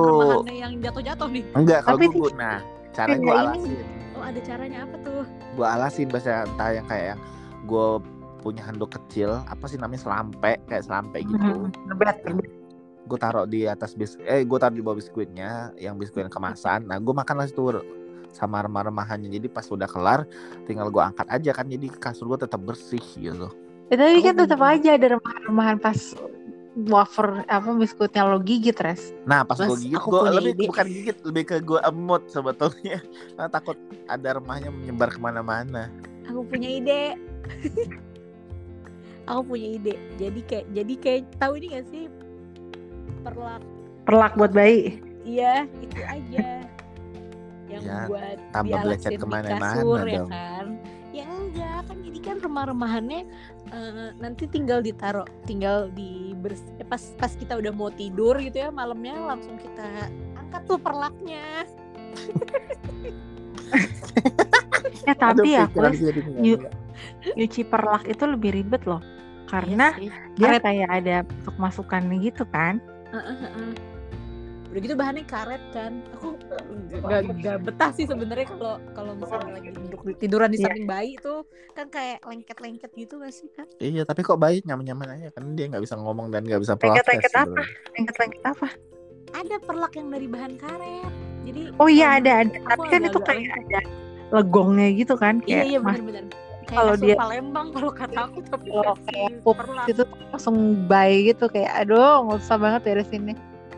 yang 0.49 0.73
jatuh-jatuh 0.79 1.29
nih. 1.29 1.43
enggak 1.53 1.83
kalau 1.83 1.99
gue 1.99 2.31
nah 2.33 2.63
cara 2.95 3.11
Iya, 3.11 3.19
gue 3.19 3.27
ini- 3.27 3.43
alasin 3.43 3.87
Oh 4.17 4.25
ada 4.25 4.41
caranya 4.41 4.79
apa 4.81 4.97
tuh? 5.03 5.23
Gue 5.57 5.67
alasin 5.67 6.13
bahasa 6.13 6.45
entah 6.45 6.71
yang 6.77 6.87
kayak 6.87 7.07
yang 7.17 7.21
gue 7.65 7.87
punya 8.45 8.63
handuk 8.63 8.95
kecil 8.95 9.43
apa 9.49 9.65
sih 9.67 9.81
namanya 9.81 10.07
selampe 10.07 10.61
kayak 10.71 10.85
selampe 10.87 11.25
gitu. 11.25 11.35
Mhm. 11.35 11.91
Ngebet, 11.91 12.19
ngebet. 12.29 12.51
gue 13.07 13.19
taruh 13.23 13.47
di 13.47 13.71
atas 13.71 13.95
bis 13.95 14.19
eh 14.27 14.43
gue 14.43 14.59
taruh 14.59 14.75
di 14.75 14.83
bawah 14.83 14.99
biskuitnya 14.99 15.71
yang 15.79 15.95
biskuit 15.97 16.27
yang 16.27 16.31
kemasan. 16.31 16.91
Nah 16.91 16.99
gue 16.99 17.15
makan 17.15 17.39
lah 17.39 17.47
situ 17.47 17.83
sama 18.35 18.61
remah-remahannya. 18.67 19.31
Jadi 19.31 19.47
pas 19.47 19.65
udah 19.71 19.87
kelar 19.87 20.27
tinggal 20.67 20.91
gue 20.91 21.03
angkat 21.03 21.27
aja 21.31 21.51
kan. 21.55 21.67
Jadi 21.71 21.87
kasur 21.97 22.35
gue 22.35 22.45
tetap 22.45 22.61
bersih 22.67 23.03
gitu. 23.17 23.49
Ya, 23.87 23.95
tapi 23.95 24.19
kan 24.19 24.35
tetap 24.35 24.59
aja 24.59 24.99
ada 24.99 25.07
remahan-remahan 25.15 25.79
pas 25.79 25.99
wafer 26.77 27.41
apa 27.49 27.73
biskuitnya 27.73 28.29
lo 28.29 28.37
gigit 28.37 28.77
res. 28.77 29.17
nah 29.25 29.41
pas 29.43 29.57
gue 29.57 29.77
gigit 29.81 29.97
aku 29.97 30.13
gue 30.13 30.29
lebih 30.29 30.53
ide. 30.53 30.69
bukan 30.69 30.87
gigit 30.87 31.17
lebih 31.25 31.45
ke 31.49 31.57
gue 31.65 31.81
emut 31.81 32.29
sebetulnya 32.29 33.01
karena 33.35 33.49
takut 33.49 33.81
ada 34.05 34.37
remahnya 34.37 34.69
menyebar 34.69 35.09
ke 35.09 35.17
mana-mana 35.17 35.89
Aku 36.27 36.43
punya 36.43 36.67
ide. 36.67 37.15
aku 39.31 39.41
punya 39.55 39.69
ide. 39.79 39.95
Jadi 40.19 40.41
kayak 40.43 40.67
jadi 40.75 40.95
kayak 40.99 41.23
tahu 41.39 41.53
ini 41.63 41.67
gak 41.79 41.87
sih 41.87 42.05
perlak? 43.23 43.63
Perlak 44.03 44.33
buat 44.35 44.51
bayi. 44.51 44.99
Iya 45.23 45.71
itu 45.83 46.03
aja. 46.03 46.49
Yang 47.67 47.83
Ya, 47.83 47.99
buat 48.07 48.39
tambah 48.55 48.79
di 48.83 49.17
ke 49.19 49.27
mana-mana 49.27 49.83
kasur, 49.83 50.07
ya 50.07 50.19
dong. 50.23 50.31
kan? 50.31 50.67
Ya 50.67 50.87
kan 50.91 50.96
kan 52.27 52.43
remah-remahannya 52.43 53.23
eh, 53.71 54.09
nanti 54.19 54.51
tinggal 54.51 54.83
ditaruh, 54.83 55.25
tinggal 55.47 55.87
di 55.95 56.35
pas 56.87 57.03
pas 57.19 57.33
kita 57.35 57.59
udah 57.59 57.71
mau 57.71 57.91
tidur 57.91 58.35
gitu 58.43 58.67
ya 58.67 58.71
malamnya 58.71 59.15
langsung 59.23 59.55
kita 59.59 60.11
angkat 60.35 60.63
tuh 60.67 60.79
perlaknya. 60.79 61.67
Ya 65.07 65.15
tapi 65.15 65.55
ya 65.55 65.67
pikiran 65.67 65.91
Chris, 65.95 66.03
jadi 66.03 66.21
enggak, 66.23 66.43
Yu- 66.43 66.61
enggak. 66.63 66.73
nyuci 67.35 67.63
perlak 67.67 68.03
itu 68.07 68.25
lebih 68.27 68.51
ribet 68.55 68.83
loh. 68.87 69.03
Karena 69.47 69.95
Iya 69.99 70.11
dia 70.35 70.47
Karet. 70.59 70.63
kayak 70.63 70.89
ada 70.91 71.17
untuk 71.23 71.57
masukannya 71.59 72.17
gitu 72.23 72.43
kan. 72.51 72.79
Heeh, 73.11 73.37
heeh. 73.43 73.71
Udah 74.71 74.81
gitu 74.83 74.95
bahannya 74.99 75.25
karet 75.27 75.63
kan. 75.71 76.03
Aku 76.19 76.36
gak, 76.99 77.21
gak 77.39 77.57
betah 77.61 77.91
sih 77.93 78.05
sebenarnya 78.05 78.47
kalau 78.49 78.75
kalau 78.93 79.13
misalnya 79.15 79.53
lagi 79.53 79.71
duduk 79.71 80.01
di- 80.03 80.17
tiduran 80.19 80.49
di 80.49 80.57
Iya. 80.57 80.65
samping 80.67 80.87
bayi 80.87 81.13
tuh 81.17 81.43
kan 81.73 81.87
kayak 81.89 82.23
lengket-lengket 82.23 82.91
gitu 82.93 83.19
gak 83.19 83.31
sih 83.31 83.49
kan? 83.51 83.67
iya 83.79 84.03
tapi 84.03 84.21
kok 84.21 84.37
bayi 84.37 84.63
nyaman-nyaman 84.63 85.09
aja 85.13 85.29
kan 85.31 85.45
dia 85.53 85.67
nggak 85.67 85.83
bisa 85.83 85.95
ngomong 85.95 86.29
dan 86.29 86.43
nggak 86.43 86.59
bisa 86.59 86.75
protes 86.75 86.97
Lengket-lengket 86.97 87.33
apa? 87.37 87.63
Lengket-lengket 87.93 88.43
apa? 88.45 88.69
Ada 89.35 89.57
perlak 89.59 89.93
yang 89.95 90.09
dari 90.09 90.27
bahan 90.27 90.53
karet. 90.57 91.13
Jadi 91.45 91.61
Oh 91.77 91.87
iya 91.87 92.09
kalau 92.09 92.19
ada 92.19 92.33
ada. 92.41 92.59
Tapi 92.67 92.87
kan 92.89 93.01
itu 93.03 93.19
kayak 93.21 93.51
ada 93.61 93.81
legongnya 94.33 94.89
gitu 94.93 95.15
kan 95.15 95.35
Iya 95.41 95.47
kayak 95.47 95.67
iya 95.67 95.79
mas 95.79 95.95
benar-benar. 95.95 96.25
Kalau 96.67 96.95
dia- 96.97 97.15
Palembang 97.15 97.67
kalau 97.71 97.93
kata 97.93 98.21
aku 98.25 98.39
tapi 98.43 98.67
kalau 98.69 98.95
perlak. 99.47 99.87
gitu 99.87 100.03
tuh 100.03 100.19
langsung 100.29 100.57
bayi 100.85 101.31
gitu 101.31 101.47
kayak 101.47 101.71
aduh 101.77 102.25
nggak 102.25 102.39
usah 102.41 102.57
banget 102.57 102.83
dari 102.85 103.05
sini. 103.05 103.33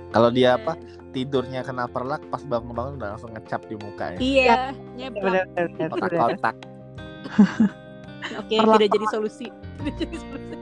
kalau 0.09 0.33
dia 0.33 0.57
apa 0.57 0.73
tidurnya 1.11 1.61
kena 1.61 1.87
perlak 1.87 2.21
pas 2.29 2.43
bangun-bangun 2.43 2.97
udah 2.97 3.09
langsung 3.13 3.33
ngecap 3.33 3.65
di 3.65 3.75
muka 3.75 4.13
ya 4.13 4.19
Iya, 4.19 4.59
nyeplak. 4.95 5.49
Bener-bener. 5.49 5.89
kotak-kotak 5.91 6.57
Oke, 8.39 8.55
Perlak- 8.55 8.79
tidak 8.79 8.91
jadi 8.93 9.07
solusi. 9.09 9.47
Tidak 9.79 9.95
jadi 9.97 10.17
solusi. 10.17 10.55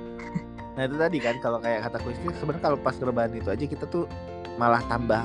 Nah 0.72 0.82
itu 0.84 0.94
tadi 0.94 1.18
kan 1.18 1.34
kalau 1.40 1.58
kayak 1.58 1.80
kata 1.82 1.98
Kuisti 1.98 2.28
sebenarnya 2.34 2.62
kalau 2.62 2.78
pas 2.78 2.94
rebahan 2.94 3.32
itu 3.32 3.48
aja 3.48 3.64
kita 3.64 3.84
tuh 3.86 4.04
malah 4.54 4.84
tambah 4.84 5.24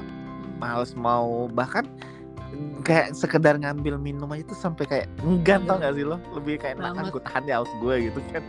males 0.57 0.95
mau 0.95 1.45
bahkan 1.47 1.83
kayak 2.81 3.11
sekedar 3.11 3.55
ngambil 3.57 3.95
minum 3.95 4.27
aja 4.27 4.43
tuh 4.45 4.55
sampai 4.57 4.83
kayak 4.85 5.07
enggan 5.21 5.63
tau 5.65 5.75
gak 5.77 5.91
sih 5.91 6.03
lo 6.03 6.15
lebih 6.31 6.55
kayak 6.55 6.75
enakan 6.77 7.07
gue 7.09 7.21
tahan 7.21 7.43
ya 7.45 7.59
haus 7.59 7.71
gue 7.77 7.95
gitu 8.07 8.19
kan 8.31 8.43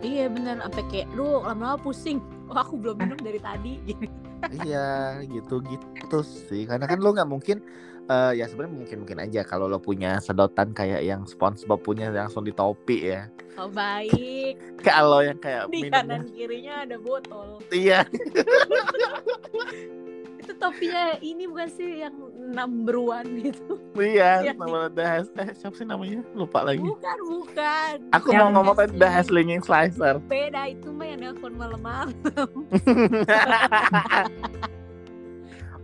Iya 0.00 0.26
benar, 0.26 0.58
sampai 0.60 0.82
kayak, 0.88 1.06
duh 1.12 1.38
lama-lama 1.40 1.78
pusing. 1.78 2.18
Oh 2.46 2.58
aku 2.58 2.74
belum 2.74 2.98
minum 2.98 3.14
dari 3.16 3.38
tadi. 3.38 3.78
Gitu. 3.86 4.10
Iya 4.50 5.22
gitu 5.22 5.62
gitu 5.62 6.18
sih 6.22 6.66
karena 6.66 6.90
kan 6.90 6.98
lo 6.98 7.14
nggak 7.14 7.30
mungkin 7.30 7.62
eh, 8.10 8.32
ya 8.38 8.50
sebenarnya 8.50 8.74
mungkin 8.74 8.96
mungkin 9.06 9.18
aja 9.22 9.46
kalau 9.46 9.70
lo 9.70 9.78
punya 9.78 10.18
sedotan 10.18 10.74
kayak 10.74 11.06
yang 11.06 11.22
SpongeBob 11.22 11.82
punya 11.82 12.10
langsung 12.10 12.42
di 12.42 12.54
topi 12.54 13.14
ya 13.14 13.30
Oh 13.60 13.68
baik. 13.68 14.56
kalau 14.88 15.20
yang 15.20 15.36
kayak 15.36 15.68
Di 15.68 15.84
minumnya 15.84 16.24
kanan 16.24 16.32
kirinya 16.32 16.88
ada 16.88 16.96
botol. 16.96 17.60
iya 17.68 18.00
Itu 20.42 20.52
topinya 20.54 21.04
ini 21.18 21.46
bukan 21.46 21.68
sih 21.70 22.02
yang 22.02 22.14
number 22.50 22.98
one 22.98 23.24
gitu? 23.40 23.78
iya 23.94 24.42
Iya. 24.42 24.52
nama 24.52 24.88
The 24.88 25.04
Has- 25.04 25.30
eh 25.32 25.54
siapa 25.54 25.72
sih 25.72 25.84
namanya 25.84 26.26
lupa 26.32 26.62
lagi 26.62 26.82
Bukan 26.82 27.18
bukan. 27.24 27.94
aku 28.10 28.28
Yang- 28.28 28.40
mau 28.42 28.48
ngomong 28.52 28.74
tadi 28.74 28.92
The 28.96 29.06
Haslinging 29.06 29.60
Slicer 29.60 30.18
Beda 30.24 30.66
itu 30.66 30.90
mah 30.90 31.06
yang 31.06 31.20
nelfon 31.22 31.54
malam-malam. 31.54 32.10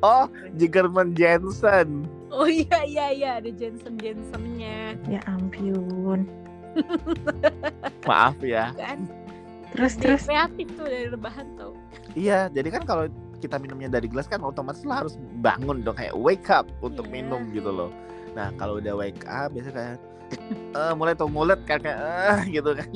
oh, 0.00 0.26
Jigerman 0.54 1.14
Jensen. 1.14 2.06
Oh 2.28 2.44
iya 2.44 2.84
iya 2.84 3.06
iya 3.10 3.30
ada 3.38 3.50
Jensen 3.50 3.96
Jensennya 3.96 4.98
Ya 5.06 5.20
ampun. 5.24 6.26
Maaf 8.04 8.38
ya. 8.40 8.70
kan. 8.74 9.06
Terus 9.68 9.94
Dia 9.94 10.02
terus 10.12 10.24
kreatif 10.24 10.66
tuh 10.74 10.84
dari 10.84 11.06
rebahan 11.08 11.46
tuh. 11.54 11.74
Iya, 12.14 12.48
jadi 12.48 12.68
kan 12.70 12.82
kalau 12.82 13.04
kita 13.38 13.56
minumnya 13.56 13.88
dari 13.88 14.06
gelas 14.06 14.26
kan 14.26 14.42
otomatis 14.42 14.82
lo 14.82 14.94
harus 14.94 15.14
bangun 15.40 15.80
dong 15.80 15.94
kayak 15.94 16.14
wake 16.14 16.50
up 16.50 16.66
untuk 16.82 17.06
Iya. 17.06 17.14
minum 17.22 17.42
gitu 17.50 17.70
loh 17.70 17.90
nah 18.34 18.52
kalau 18.54 18.78
udah 18.78 18.94
wake 18.94 19.24
up 19.24 19.50
biasanya 19.50 19.74
kayak 19.74 19.96
eh 20.76 20.92
mulai 20.92 21.16
tuh 21.16 21.24
mulut 21.26 21.56
kan 21.64 21.80
kayak 21.80 21.98
eh 21.98 22.38
gitu 22.60 22.76
kan 22.76 22.86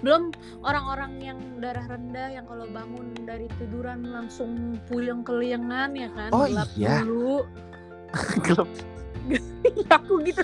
belum 0.00 0.32
orang-orang 0.64 1.12
yang 1.20 1.38
darah 1.60 1.84
rendah 1.84 2.32
yang 2.32 2.48
kalau 2.48 2.64
bangun 2.72 3.12
dari 3.28 3.44
tiduran 3.60 4.08
langsung 4.08 4.80
puyeng 4.88 5.20
keliengan 5.20 5.92
ya 5.92 6.08
kan 6.16 6.30
Oh, 6.32 6.48
gelap 6.48 6.68
iya. 6.74 7.04
dulu 7.04 7.44
Gelap. 8.48 8.68
aku 9.92 10.24
gitu 10.24 10.40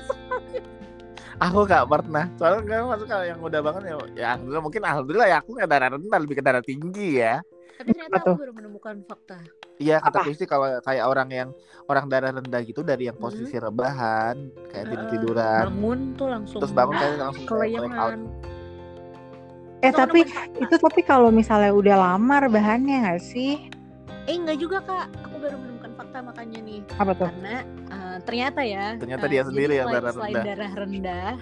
aku 1.41 1.59
gak 1.67 1.89
pernah 1.89 2.29
soalnya 2.37 2.63
kan 2.63 2.83
masuk 2.95 3.07
kalau 3.09 3.25
yang 3.27 3.41
udah 3.41 3.61
bangun 3.65 3.83
ya 3.83 3.95
ya 4.15 4.61
mungkin 4.61 4.83
alhamdulillah 4.85 5.29
ya 5.33 5.37
aku 5.43 5.51
nggak 5.57 5.71
darah 5.71 5.89
rendah 5.97 6.19
lebih 6.21 6.37
ke 6.39 6.45
darah 6.45 6.63
tinggi 6.63 7.19
ya 7.19 7.41
tapi 7.75 7.89
ternyata 7.91 8.15
Apa 8.15 8.25
tuh? 8.25 8.35
aku 8.35 8.41
baru 8.41 8.53
menemukan 8.55 8.95
fakta 9.05 9.39
Iya 9.75 9.99
kata 9.99 10.23
Apa? 10.23 10.27
Kristi 10.31 10.47
kalau 10.47 10.71
kayak 10.81 11.05
orang 11.05 11.29
yang 11.35 11.49
orang 11.91 12.07
darah 12.07 12.31
rendah 12.31 12.63
gitu 12.63 12.87
dari 12.87 13.11
yang 13.11 13.19
posisi 13.19 13.59
rebahan 13.59 14.39
kayak 14.71 14.87
tidur 14.87 15.35
tiduran 15.35 15.63
bangun 15.67 16.01
tuh 16.15 16.29
langsung 16.31 16.59
terus 16.63 16.71
bangun 16.73 16.95
kayak 16.95 17.17
langsung 17.19 17.43
kayak 17.43 17.51
break 17.51 17.75
out 17.75 17.83
keliengan 17.83 18.21
Eh 19.85 19.93
Itu 19.93 20.01
tapi 20.01 20.21
itu 20.65 20.75
tapi 20.81 21.01
kalau 21.05 21.29
misalnya 21.29 21.69
udah 21.69 21.97
lama 22.01 22.49
rebahannya 22.49 23.05
nggak 23.05 23.21
sih? 23.21 23.69
eh 24.25 24.33
enggak 24.33 24.57
juga 24.57 24.81
kak 24.81 25.13
aku 25.21 25.37
baru 25.37 25.57
menemukan 25.61 25.74
makanya 26.21 26.59
nih 26.61 26.81
Apa 26.95 27.13
tuh? 27.13 27.27
karena 27.27 27.55
eh, 27.89 28.17
ternyata 28.23 28.61
ya 28.63 28.87
Ternyata 28.95 29.25
eh, 29.25 29.31
dia 29.31 29.43
sendiri 29.43 29.73
yang 29.75 29.87
selain- 29.87 29.99
darah 29.99 30.13
selain 30.13 30.31
rendah. 30.31 30.45
darah 30.47 30.73
rendah 30.77 31.33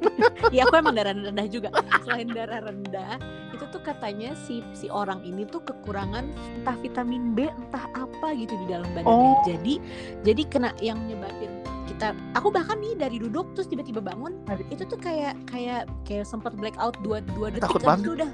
ya 0.54 0.60
aku 0.64 0.74
emang 0.74 0.94
darah 0.94 1.12
rendah 1.12 1.46
juga 1.46 1.68
selain 2.00 2.28
darah 2.28 2.60
rendah 2.62 3.14
itu 3.50 3.64
tuh 3.66 3.82
katanya 3.82 4.32
si 4.38 4.64
si 4.72 4.88
orang 4.88 5.20
ini 5.20 5.44
tuh 5.44 5.60
kekurangan 5.60 6.24
entah 6.54 6.76
vitamin 6.76 7.34
B 7.34 7.50
entah 7.50 7.84
apa 7.90 8.28
gitu 8.32 8.56
di 8.56 8.66
dalam 8.66 8.88
badannya 8.90 9.08
Oh. 9.10 9.42
jadi 9.44 9.74
jadi 10.22 10.42
kena 10.46 10.70
yang 10.78 10.96
nyebabin 11.04 11.52
kita 11.86 12.14
aku 12.32 12.48
bahkan 12.48 12.78
nih 12.78 12.94
dari 12.94 13.18
duduk 13.18 13.52
terus 13.52 13.66
tiba-tiba 13.66 14.00
bangun 14.00 14.32
Aduh. 14.46 14.64
itu 14.70 14.82
tuh 14.82 14.96
kayak 14.96 15.34
kayak 15.44 15.84
kayak 16.02 16.24
sempat 16.24 16.54
blackout 16.54 16.96
dua 17.00 17.20
dua 17.28 17.50
detik 17.50 17.66
Takut 17.66 17.82
banget. 17.82 18.00
itu 18.00 18.10
udah 18.16 18.30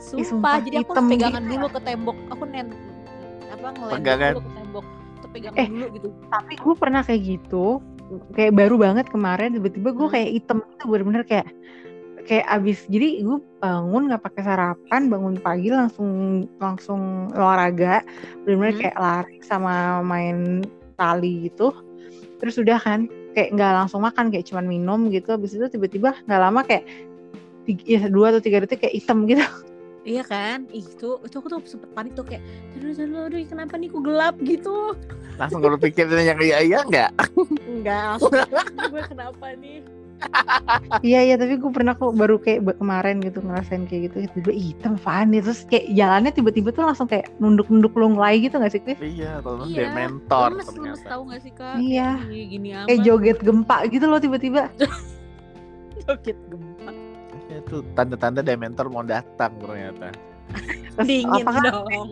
sumpah, 0.00 0.24
sumpah 0.24 0.54
jadi 0.62 0.76
aku 0.80 0.92
pegangan 0.96 1.42
gitu. 1.42 1.52
dulu 1.52 1.66
ke 1.68 1.80
tembok 1.82 2.16
aku 2.30 2.44
nen 2.46 2.68
apa 3.50 3.68
Pegangan. 3.92 4.32
dulu 4.32 4.40
ke 4.40 4.50
pegangan 5.28 5.58
Eh. 5.60 5.68
dulu 5.68 5.86
gitu 5.98 6.08
Tapi 6.30 6.52
gue 6.56 6.74
pernah 6.78 7.02
kayak 7.04 7.22
gitu, 7.22 7.82
kayak 8.34 8.52
baru 8.56 8.74
banget 8.80 9.06
kemarin 9.10 9.54
tiba-tiba 9.54 9.90
gue 9.92 10.06
Hmm. 10.08 10.14
kayak 10.14 10.28
item 10.34 10.58
itu 10.64 10.84
bener-bener 10.88 11.24
kayak 11.26 11.48
kayak 12.20 12.46
abis 12.46 12.86
jadi 12.86 13.26
gue 13.26 13.38
bangun 13.58 14.06
nggak 14.06 14.22
pakai 14.22 14.42
sarapan 14.44 15.02
bangun 15.10 15.34
pagi 15.40 15.72
langsung 15.72 16.10
langsung 16.62 17.32
olahraga 17.34 18.04
bener-bener 18.44 18.74
Hmm. 18.76 18.82
kayak 18.86 18.96
lari 18.98 19.36
sama 19.42 19.98
main 20.04 20.62
tali 20.94 21.50
gitu 21.50 21.74
terus 22.38 22.60
udah 22.60 22.78
kan 22.78 23.08
kayak 23.34 23.54
nggak 23.54 23.72
langsung 23.72 24.02
makan 24.02 24.28
kayak 24.30 24.46
cuman 24.46 24.66
minum 24.66 25.10
gitu 25.10 25.32
abis 25.34 25.54
itu 25.54 25.66
tiba-tiba 25.70 26.12
nggak 26.26 26.40
lama 26.40 26.60
kayak 26.66 26.84
tiga, 27.64 27.82
ya, 27.86 28.00
dua 28.10 28.34
atau 28.34 28.42
tiga 28.42 28.62
detik 28.62 28.82
kayak 28.84 28.94
hitam 29.00 29.24
gitu 29.24 29.42
Iya 30.00 30.22
kan? 30.24 30.64
Ih, 30.72 30.80
itu 30.80 31.20
itu 31.20 31.34
aku 31.36 31.48
tuh 31.52 31.60
sempet 31.68 31.90
panik 31.92 32.12
tuh 32.16 32.24
kayak 32.24 32.40
aduh 32.72 32.96
aduh 32.96 33.20
aduh 33.28 33.38
kenapa 33.44 33.74
nih 33.76 33.88
kok 33.92 34.02
gelap 34.04 34.34
gitu. 34.40 34.96
langsung 35.36 35.60
kalau 35.64 35.76
pikir 35.80 36.04
yang 36.20 36.36
iya 36.40 36.58
iya 36.60 36.78
nggak 36.84 37.10
Enggak, 37.64 38.02
langsung 38.20 38.32
gue 38.92 39.02
kenapa 39.08 39.46
nih? 39.56 39.80
Iya 41.00 41.20
iya 41.32 41.34
tapi 41.40 41.56
gue 41.56 41.72
pernah 41.72 41.96
kok 41.96 42.12
baru 42.12 42.36
kayak 42.36 42.76
kemarin 42.76 43.24
gitu 43.24 43.40
ngerasain 43.40 43.88
kayak 43.88 44.12
gitu 44.12 44.16
tiba-tiba 44.28 44.52
"Ih, 44.52 44.66
hitam 44.76 45.00
apaan 45.00 45.32
nih 45.32 45.40
terus 45.40 45.64
kayak 45.64 45.88
jalannya 45.96 46.32
tiba-tiba 46.36 46.68
tuh 46.76 46.84
langsung 46.84 47.08
kayak 47.08 47.32
nunduk-nunduk 47.40 47.96
lunglai 47.96 48.36
gitu 48.36 48.60
gak 48.60 48.68
sih 48.68 48.84
iya 49.00 49.40
kalau 49.40 49.64
Iya, 49.64 49.88
dementor 49.88 50.52
lemes 50.52 50.68
lemes 50.68 50.76
ternyata 50.76 51.08
tahu 51.08 51.22
gak 51.32 51.40
sih 51.40 51.52
kak? 51.56 51.74
Iya. 51.80 52.08
Kayak 52.20 52.48
gini 52.52 52.68
amat. 52.76 52.86
Kayak 52.92 53.00
joget 53.00 53.38
gempa 53.40 53.76
gitu 53.88 54.04
loh 54.12 54.20
tiba-tiba. 54.20 54.62
joget 56.04 56.38
gempa. 56.52 56.69
Itu 57.70 57.86
tanda-tanda 57.94 58.42
dementor 58.42 58.90
mau 58.90 59.00
datang 59.00 59.54
ternyata 59.56 60.10
Dingin 61.06 61.46
apakah 61.46 61.62
dong. 61.86 62.10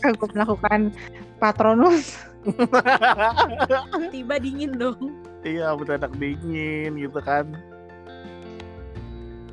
aku 0.00 0.24
melakukan 0.32 0.88
patronus? 1.36 2.16
Tiba 4.08 4.40
dingin 4.40 4.72
dong. 4.74 5.12
iya 5.44 5.70
betul 5.70 5.94
enak 5.94 6.12
dingin 6.16 6.96
gitu 6.96 7.20
kan 7.20 7.44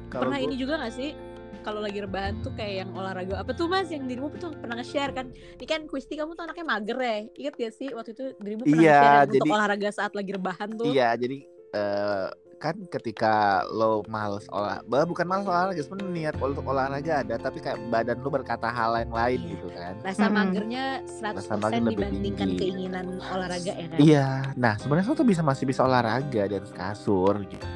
Kalau 0.07 0.31
Pernah 0.31 0.39
gua- 0.39 0.47
ini 0.47 0.55
juga 0.55 0.73
gak 0.79 0.95
sih? 0.95 1.11
Kalau 1.59 1.81
lagi 1.81 1.97
rebahan 1.97 2.39
tuh 2.39 2.53
kayak 2.53 2.73
yang 2.79 2.91
olahraga 2.93 3.35
apa 3.35 3.51
tuh 3.51 3.65
mas 3.65 3.89
yang 3.89 4.05
dirimu 4.05 4.29
tuh 4.31 4.53
pernah 4.55 4.77
nge-share 4.77 5.11
kan 5.11 5.27
ini 5.33 5.65
kan 5.65 5.83
Kristi 5.83 6.13
kamu 6.13 6.33
tuh 6.33 6.45
anaknya 6.45 6.63
mager 6.63 6.95
ya 6.95 7.15
inget 7.35 7.53
gak 7.53 7.73
sih 7.73 7.89
waktu 7.89 8.13
itu 8.13 8.31
dirimu 8.37 8.63
pernah 8.63 8.79
Iya, 8.79 8.95
nge-share 8.95 9.25
untuk 9.27 9.35
jadi- 9.35 9.51
olahraga 9.51 9.89
saat 9.91 10.13
lagi 10.13 10.31
rebahan 10.31 10.69
tuh 10.71 10.87
Iya, 10.87 11.09
jadi 11.17 11.37
eh, 11.73 12.27
kan 12.55 12.75
ketika 12.87 13.61
lo 13.67 13.99
males 14.07 14.47
olah, 14.49 14.79
bah, 14.87 15.03
bukan 15.03 15.27
males 15.27 15.43
olahraga, 15.43 15.77
sebenarnya 15.79 16.31
niat 16.31 16.35
untuk 16.39 16.63
olahraga 16.63 17.21
ada, 17.21 17.35
tapi 17.35 17.59
kayak 17.59 17.77
badan 17.87 18.23
lo 18.23 18.31
berkata 18.31 18.71
hal 18.71 18.95
yang 18.97 19.11
lain 19.11 19.39
gitu 19.51 19.67
kan. 19.69 19.93
rasa 20.01 20.25
magernya 20.25 21.03
100% 21.05 21.35
Rasa 21.35 21.53
mager 21.59 21.83
lebih 21.83 21.95
dibandingkan 21.99 22.47
tinggi. 22.49 22.59
keinginan 22.59 23.05
olahraga 23.19 23.71
ya 23.75 23.85
kan 23.91 23.97
Iya, 23.99 24.27
nah 24.55 24.73
sebenarnya 24.79 25.11
lo 25.11 25.15
tuh 25.15 25.27
bisa 25.27 25.41
masih 25.43 25.65
bisa 25.67 25.81
olahraga 25.83 26.41
di 26.47 26.55
atas 26.55 26.71
kasur 26.71 27.43
gitu. 27.45 27.67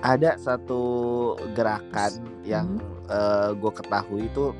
Ada 0.00 0.40
satu 0.40 0.82
gerakan 1.52 2.12
yang 2.40 2.80
gue 3.52 3.72
ketahui 3.74 4.30
itu 4.30 4.54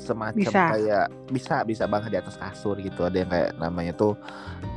semacam 0.00 0.40
Bisa. 0.40 0.62
kayak 0.72 1.06
bisa 1.28 1.54
bisa 1.68 1.84
banget 1.84 2.16
di 2.16 2.18
atas 2.24 2.40
kasur 2.40 2.78
gitu. 2.80 3.04
Ada 3.04 3.16
yang 3.20 3.28
kayak 3.28 3.50
namanya 3.60 3.92
tuh 3.92 4.16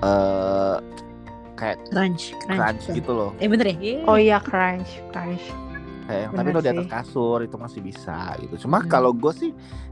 eh 0.03 0.77
kayak 1.53 1.77
crunch 1.87 2.33
crunch, 2.39 2.57
crunch 2.57 2.85
gitu 2.91 3.11
loh. 3.11 3.31
eh 3.37 3.45
bener 3.45 3.65
ya 3.67 3.77
Iya. 3.77 3.97
Oh 4.05 4.17
iya 4.17 4.37
crunch, 4.37 4.89
crunch. 5.09 5.45
kayak 6.03 6.21
yang 6.21 6.31
tapi 6.33 6.49
lo 6.49 6.59
di 6.59 6.69
atas 6.69 6.87
kasur 6.89 7.39
itu 7.39 7.55
masih 7.55 7.79
bisa 7.79 8.17
gitu 8.37 8.55
cuma 8.61 8.77
Hmm. 8.77 8.89
kalau 8.89 9.11
gue 9.11 9.31
sih 9.31 9.51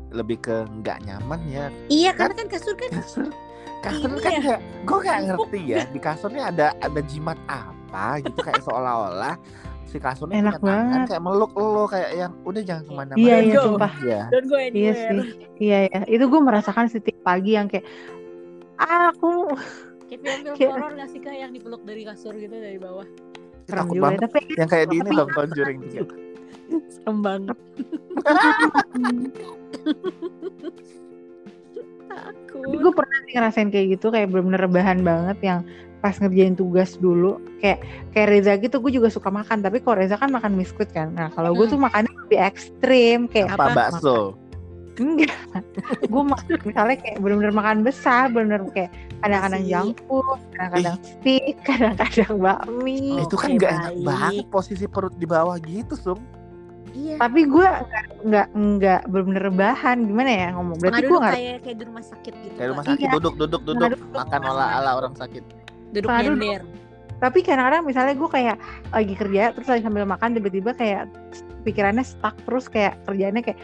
lebih 0.10 0.38
ke 0.39 0.56
nggak 0.76 0.97
nyaman 1.02 1.39
ya 1.45 1.65
iya 1.88 2.12
karena 2.12 2.36
kan 2.36 2.47
kasur 2.47 2.76
kan 2.76 2.91
kasur 2.93 3.28
kasur 3.82 4.12
kan 4.17 4.32
ya, 4.36 4.58
gue 4.60 4.97
nggak 5.00 5.19
ngerti 5.26 5.60
ya 5.65 5.88
di 5.88 5.97
kasurnya 5.97 6.43
ada 6.47 6.76
ada 6.78 7.02
jimat 7.02 7.39
apa 7.47 8.19
gitu 8.19 8.36
kayak 8.38 8.60
seolah-olah 8.60 9.39
si 9.86 9.97
kasurnya 9.97 10.39
Enak 10.41 10.58
punya 10.58 10.67
tangan 10.69 10.88
banget. 10.91 11.08
kayak 11.10 11.24
meluk 11.24 11.52
lo 11.54 11.84
kayak 11.86 12.10
yang 12.13 12.32
udah 12.41 12.62
jangan 12.62 12.84
ke 12.84 12.91
mana-mana 12.93 13.19
Iya, 13.19 13.36
iya, 13.41 13.60
sumpah. 13.62 13.93
ya 14.02 14.21
don't 14.30 14.47
go 14.47 14.56
Iya 14.56 14.67
anywhere 14.67 14.95
sih. 14.95 15.19
Iya 15.60 15.78
ya. 15.86 16.00
Itu 16.08 16.24
gue 16.28 16.41
merasakan 16.41 16.86
setiap 16.88 17.19
pagi 17.21 17.52
yang 17.54 17.67
kayak 17.67 17.84
ah, 18.78 19.12
aku 19.12 19.52
kayak 20.12 20.19
film-film 20.43 20.71
horor 20.76 20.91
gak 20.93 21.10
sih 21.10 21.19
kak 21.19 21.32
yang 21.34 21.52
dipeluk 21.52 21.82
dari 21.82 22.04
kasur 22.04 22.36
gitu 22.36 22.52
dari 22.52 22.76
bawah? 22.76 23.08
Serem 23.63 23.78
takut 23.80 23.95
juga. 23.95 24.04
banget. 24.06 24.19
Tapi 24.28 24.39
yang 24.54 24.69
kayak 24.69 24.88
di 24.88 24.95
ini 24.97 25.10
dong 25.10 25.32
conjuring 25.32 25.80
juga 25.88 26.15
serem 26.91 27.17
banget. 27.21 27.58
Tapi 32.52 32.76
gue 32.76 32.93
pernah 32.93 33.17
sih 33.24 33.34
ngerasain 33.34 33.69
kayak 33.71 33.88
gitu 33.95 34.12
kayak 34.12 34.28
bener-bener 34.30 34.62
rebahan 34.62 35.00
banget 35.02 35.38
yang 35.41 35.60
pas 36.02 36.17
ngerjain 36.17 36.54
tugas 36.54 37.00
dulu. 37.00 37.39
Kayak 37.63 37.80
kayak 38.12 38.28
Reza 38.28 38.54
gitu 38.60 38.76
gue 38.78 38.91
juga 38.91 39.08
suka 39.08 39.32
makan 39.32 39.63
tapi 39.63 39.80
kalau 39.80 39.95
Reza 39.97 40.19
kan 40.19 40.28
makan 40.28 40.60
biskuit 40.60 40.91
kan? 40.91 41.15
Nah 41.15 41.32
kalau 41.32 41.56
gue 41.56 41.63
Hmm. 41.63 41.71
tuh 41.71 41.80
makannya 41.80 42.12
lebih 42.28 42.39
ekstrim 42.41 43.19
kayak 43.26 43.56
apa 43.56 43.63
Apa? 43.71 43.76
bakso 43.95 44.36
enggak. 45.02 45.34
Gue 46.14 46.24
makan 46.24 46.58
misalnya 46.62 46.96
kayak 47.02 47.18
bener-bener 47.18 47.54
makan 47.54 47.78
besar 47.82 48.30
bener-bener 48.30 48.62
kayak 48.70 48.92
kadang-kadang 49.26 49.64
junk 49.66 49.98
food 50.06 50.40
kadang-kadang 50.54 50.98
steak 51.02 51.56
kadang-kadang 51.68 52.34
bakmi. 52.38 53.18
Oh. 53.18 53.26
itu 53.26 53.36
kan 53.36 53.50
nggak 53.58 53.72
enak 53.74 53.96
banget 54.06 54.46
posisi 54.54 54.86
perut 54.86 55.16
di 55.18 55.26
bawah 55.26 55.58
gitu 55.66 55.98
sum. 55.98 56.20
Iya. 56.92 57.16
Tapi 57.24 57.48
gue 57.48 57.68
nggak 58.28 58.48
nggak 58.52 59.02
bener-bener 59.08 59.44
rebahan 59.48 59.98
gimana 60.06 60.30
ya 60.30 60.48
ngomong? 60.54 60.78
Berarti 60.78 61.02
gue 61.08 61.18
nggak 61.18 61.36
kayak 61.36 61.58
kayak 61.64 61.78
di 61.80 61.84
rumah 61.88 62.04
sakit 62.04 62.34
gitu 62.36 62.54
kayak 62.60 62.70
rumah 62.76 62.84
Kak. 62.84 62.92
sakit 62.94 63.08
Iya. 63.08 63.14
duduk 63.18 63.34
duduk 63.40 63.62
duduk. 63.66 63.90
Makan 64.12 64.42
ala 64.44 64.66
ala 64.78 64.90
orang 65.00 65.14
sakit. 65.16 65.44
Duduk 65.96 66.08
duduk. 66.08 66.38
nyender. 66.38 66.62
Tapi 67.22 67.40
kadang-kadang 67.46 67.86
misalnya 67.86 68.14
gue 68.18 68.30
kayak 68.34 68.58
lagi 68.90 69.14
kerja 69.14 69.42
terus 69.54 69.68
lagi 69.70 69.84
sambil 69.86 70.10
makan 70.10 70.34
tiba-tiba 70.34 70.74
kayak 70.74 71.06
pikirannya 71.62 72.02
stuck 72.02 72.34
terus 72.50 72.66
kayak 72.66 72.98
kerjaannya 73.06 73.42
kayak 73.46 73.60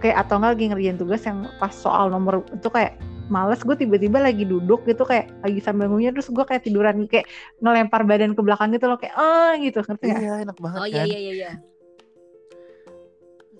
kayak 0.00 0.26
atau 0.26 0.40
enggak 0.40 0.52
lagi 0.56 0.64
ngerjain 0.72 0.98
tugas 0.98 1.22
yang 1.28 1.38
pas 1.60 1.72
soal 1.72 2.08
nomor 2.08 2.42
itu 2.50 2.68
kayak 2.72 2.96
males 3.30 3.62
gue 3.62 3.76
tiba-tiba 3.78 4.18
lagi 4.18 4.42
duduk 4.42 4.82
gitu 4.90 5.06
kayak 5.06 5.30
lagi 5.46 5.62
sambil 5.62 5.86
ngunyah 5.86 6.10
terus 6.10 6.32
gue 6.32 6.44
kayak 6.44 6.66
tiduran 6.66 7.06
kayak 7.06 7.30
ngelempar 7.62 8.02
badan 8.02 8.34
ke 8.34 8.42
belakang 8.42 8.74
gitu 8.74 8.90
loh 8.90 8.98
kayak 8.98 9.14
eh 9.14 9.70
gitu 9.70 9.78
ngerti 9.86 10.04
nggak? 10.10 10.22
iya 10.24 10.34
enak 10.42 10.56
banget 10.58 10.78
oh 10.82 10.86
kan? 10.88 10.90
iya 10.90 11.04
iya 11.06 11.18
iya. 11.20 11.30
Iya 11.30 11.52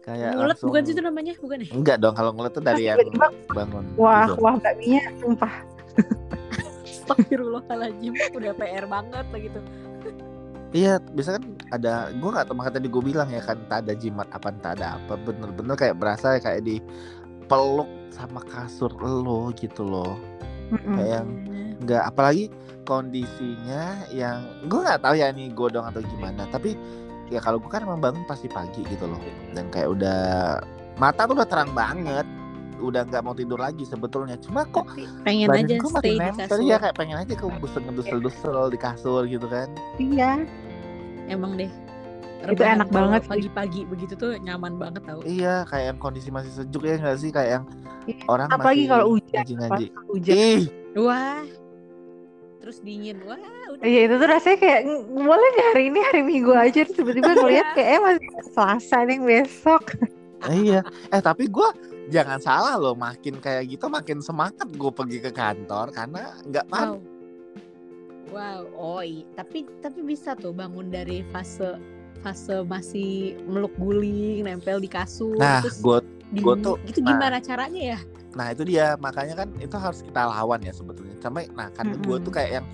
kayak 0.00 0.32
ngulet 0.32 0.48
langsung 0.56 0.68
bukan 0.72 0.82
sih 0.88 0.94
itu 0.96 1.02
namanya? 1.04 1.32
Bukan 1.36 1.58
ya? 1.60 1.68
Enggak 1.76 1.96
dong 2.00 2.14
kalau 2.16 2.30
ngulet 2.32 2.52
tuh 2.56 2.64
dari 2.64 2.88
yang 2.88 2.98
bangun 3.52 3.84
Wah 4.00 4.26
gitu. 4.26 4.40
wah 4.40 4.56
bakminya 4.56 5.02
sumpah. 5.20 5.52
Astagfirullahaladzim 6.88 8.14
udah 8.32 8.52
PR 8.56 8.84
banget 8.88 9.26
lah 9.28 9.40
gitu 9.44 9.60
Iya, 10.70 11.02
bisa 11.14 11.34
kan 11.34 11.44
ada 11.74 12.14
gue 12.14 12.30
nggak 12.30 12.46
tahu 12.46 12.54
makanya 12.54 12.78
tadi 12.78 12.88
gue 12.88 13.02
bilang 13.02 13.28
ya 13.30 13.42
kan 13.42 13.58
tak 13.66 13.86
ada 13.86 13.92
jimat 13.98 14.30
apa 14.30 14.54
tak 14.62 14.78
ada 14.78 15.02
apa 15.02 15.18
bener-bener 15.18 15.74
kayak 15.74 15.98
berasa 15.98 16.38
kayak 16.38 16.62
di 16.62 16.78
dipeluk 17.50 17.90
sama 18.14 18.38
kasur 18.46 18.94
lo 19.02 19.50
gitu 19.58 19.82
loh. 19.82 20.14
Mm-mm. 20.70 20.94
kayak 20.94 21.10
yang 21.10 21.28
nggak 21.82 22.02
apalagi 22.06 22.46
kondisinya 22.86 24.06
yang 24.14 24.46
gue 24.70 24.78
nggak 24.78 25.02
tahu 25.02 25.18
ya 25.18 25.34
nih 25.34 25.50
gue 25.50 25.68
dong 25.74 25.82
atau 25.82 25.98
gimana 25.98 26.46
tapi 26.54 26.78
ya 27.26 27.42
kalau 27.42 27.58
gue 27.58 27.66
kan 27.66 27.82
emang 27.82 27.98
bangun 27.98 28.22
pasti 28.30 28.46
pagi 28.46 28.86
gitu 28.86 29.10
loh. 29.10 29.18
Dan 29.50 29.66
kayak 29.66 29.98
udah 29.98 30.22
mata 30.94 31.26
tuh 31.26 31.34
udah 31.34 31.48
terang 31.50 31.74
banget 31.74 32.22
udah 32.80 33.04
nggak 33.04 33.20
mau 33.20 33.32
tidur 33.32 33.56
lagi 33.56 33.84
sebetulnya. 33.84 34.34
Cuma 34.36 34.64
kok 34.64 34.88
pengen 35.22 35.46
aja 35.48 35.76
stay 35.78 36.16
di 36.16 36.18
kasur. 36.18 36.58
ya 36.62 36.76
kayak 36.76 36.96
pengen 36.96 37.16
aja 37.16 37.32
ke 37.32 37.44
busel 37.56 37.80
ngedusel-dusel 37.82 38.68
di 38.68 38.78
kasur 38.78 39.22
gitu 39.24 39.46
kan. 39.46 39.68
Iya. 39.96 40.42
emang 41.26 41.54
deh. 41.54 41.70
Itu 42.42 42.58
enak 42.58 42.88
banget 42.88 43.22
pagi-pagi 43.24 43.84
begitu 43.84 44.16
tuh 44.16 44.34
nyaman 44.40 44.74
banget 44.74 45.04
tau. 45.04 45.20
Iya 45.22 45.62
kayak 45.64 45.94
yang 45.94 45.98
kondisi 46.00 46.28
masih 46.28 46.50
sejuk 46.50 46.82
ya 46.82 46.96
nggak 46.96 47.16
sih? 47.16 47.30
Kayak 47.30 47.50
yang 47.52 47.64
Iya. 48.02 48.24
orang 48.26 48.48
Apalagi 48.48 48.80
masih 48.80 48.88
kalau 48.88 49.06
hujan, 49.12 49.44
Pas 49.68 49.80
hujan. 50.08 50.34
ih. 50.34 50.62
Wah. 50.96 51.44
Terus 52.60 52.76
dingin. 52.80 53.16
Wah 53.22 53.38
udah. 53.70 53.84
Iya 53.84 54.00
itu 54.04 54.14
tuh 54.16 54.28
rasanya 54.28 54.58
kayak 54.58 54.80
"Mm, 54.82 55.22
boleh 55.22 55.48
nggak 55.50 55.68
hari 55.70 55.84
ini 55.86 56.00
hari 56.02 56.22
Minggu 56.22 56.52
aja 56.52 56.80
Terus 56.82 56.92
tiba-tiba 56.94 57.30
ngeliat 57.34 57.66
kayak 57.72 57.88
eh 57.88 58.00
masih 58.00 58.26
Selasa 58.50 58.98
nih 59.04 59.18
besok. 59.20 59.84
iya. 60.50 60.80
Eh 61.08 61.20
tapi 61.20 61.44
gue 61.46 61.68
jangan 62.10 62.38
salah 62.42 62.74
loh 62.76 62.94
makin 62.98 63.38
kayak 63.38 63.70
gitu 63.70 63.86
makin 63.86 64.18
semangat 64.20 64.66
gue 64.66 64.92
pergi 64.92 65.18
ke 65.22 65.30
kantor 65.30 65.94
karena 65.94 66.34
nggak 66.44 66.66
wow 66.68 66.74
panas 66.74 67.02
wow 68.30 68.60
oh 68.74 69.02
iya 69.02 69.24
tapi 69.38 69.66
tapi 69.80 70.02
bisa 70.02 70.34
tuh 70.34 70.50
bangun 70.50 70.90
dari 70.90 71.22
fase 71.30 71.78
fase 72.20 72.66
masih 72.66 73.38
meluk 73.48 73.72
guling 73.78 74.44
nempel 74.44 74.82
di 74.82 74.90
kasur 74.90 75.38
nah 75.38 75.62
terus 75.62 75.78
gue 75.80 75.98
gua 76.42 76.54
tuh- 76.58 76.78
itu 76.86 77.00
nah. 77.02 77.14
gimana 77.14 77.36
caranya 77.42 77.96
ya 77.96 78.00
Nah 78.30 78.54
itu 78.54 78.62
dia 78.62 78.94
makanya 79.02 79.42
kan 79.42 79.48
itu 79.58 79.74
harus 79.74 80.06
kita 80.06 80.22
lawan 80.22 80.62
ya 80.62 80.70
sebetulnya. 80.70 81.18
Sampai 81.18 81.50
nah 81.50 81.66
kan 81.74 81.90
gue 81.90 81.98
Mm-mm. 81.98 82.22
tuh 82.22 82.30
kayak 82.30 82.62
yang 82.62 82.66